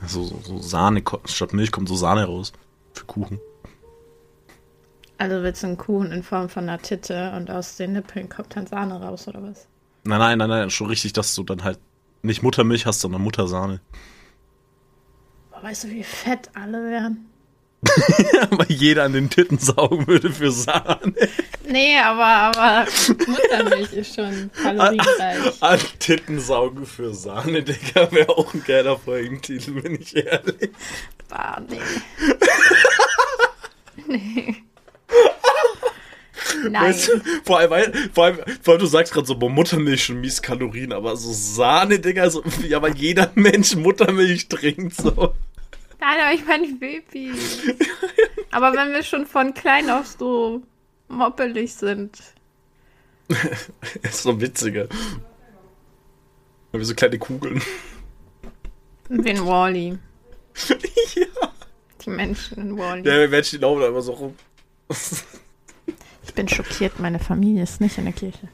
[0.06, 2.52] So, so, so Sahne, statt Milch kommt so Sahne raus.
[2.92, 3.38] Für Kuchen.
[5.22, 8.56] Also willst du einen Kuchen in Form von einer Titte und aus den Nippeln kommt
[8.56, 9.68] dann Sahne raus, oder was?
[10.02, 11.78] Nein, nein, nein, nein, schon richtig, dass du dann halt
[12.22, 13.80] nicht Muttermilch hast, sondern Muttersahne.
[15.52, 17.26] Boah, weißt du, wie fett alle wären?
[18.50, 21.14] Weil jeder an den Titten saugen würde für Sahne.
[21.68, 22.90] Nee, aber, aber
[23.28, 25.62] Muttermilch ist schon kalorienreich.
[25.62, 30.72] An Titten saugen für Sahne, Digga, wäre auch ein geiler Folgentitel, bin ich ehrlich.
[31.28, 31.78] Bah, nee.
[34.08, 34.64] nee.
[36.70, 36.82] Nein.
[36.90, 40.04] Weißt du, vor allem, weil- vor allem, vor allem du sagst gerade so, boah, Muttermilch
[40.04, 45.34] schon mies Kalorien, aber so Sahne, Digga, so, ja, weil jeder Mensch Muttermilch trinkt, so.
[46.00, 47.32] Nein, aber ich meine Baby.
[48.50, 50.62] Aber wenn wir schon von klein auf so
[51.08, 52.18] moppelig sind.
[54.02, 54.88] ist so witziger.
[56.72, 57.62] Weil wir so kleine Kugeln.
[59.08, 59.98] Wie in Wally.
[61.14, 61.26] ja.
[62.04, 63.08] Die Menschen in Wally.
[63.08, 64.34] Ja, wir Menschen, die laufen da immer so rum.
[66.32, 68.48] Ich bin schockiert, meine Familie ist nicht in der Kirche.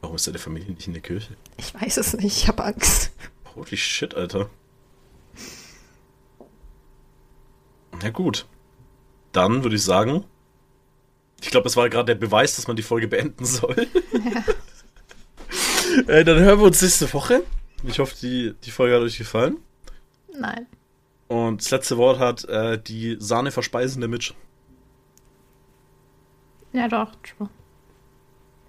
[0.00, 1.36] Warum ist deine Familie nicht in der Kirche?
[1.56, 3.12] Ich weiß es nicht, ich habe Angst.
[3.54, 4.50] Holy shit, Alter.
[8.02, 8.48] Na gut.
[9.30, 10.24] Dann würde ich sagen,
[11.40, 13.76] ich glaube, das war gerade der Beweis, dass man die Folge beenden soll.
[16.08, 17.44] äh, dann hören wir uns nächste Woche.
[17.84, 19.58] Ich hoffe, die, die Folge hat euch gefallen.
[20.36, 20.66] Nein.
[21.28, 24.34] Und das letzte Wort hat äh, die Sahne verspeisende Mitch.
[26.76, 27.48] Ja doch, true.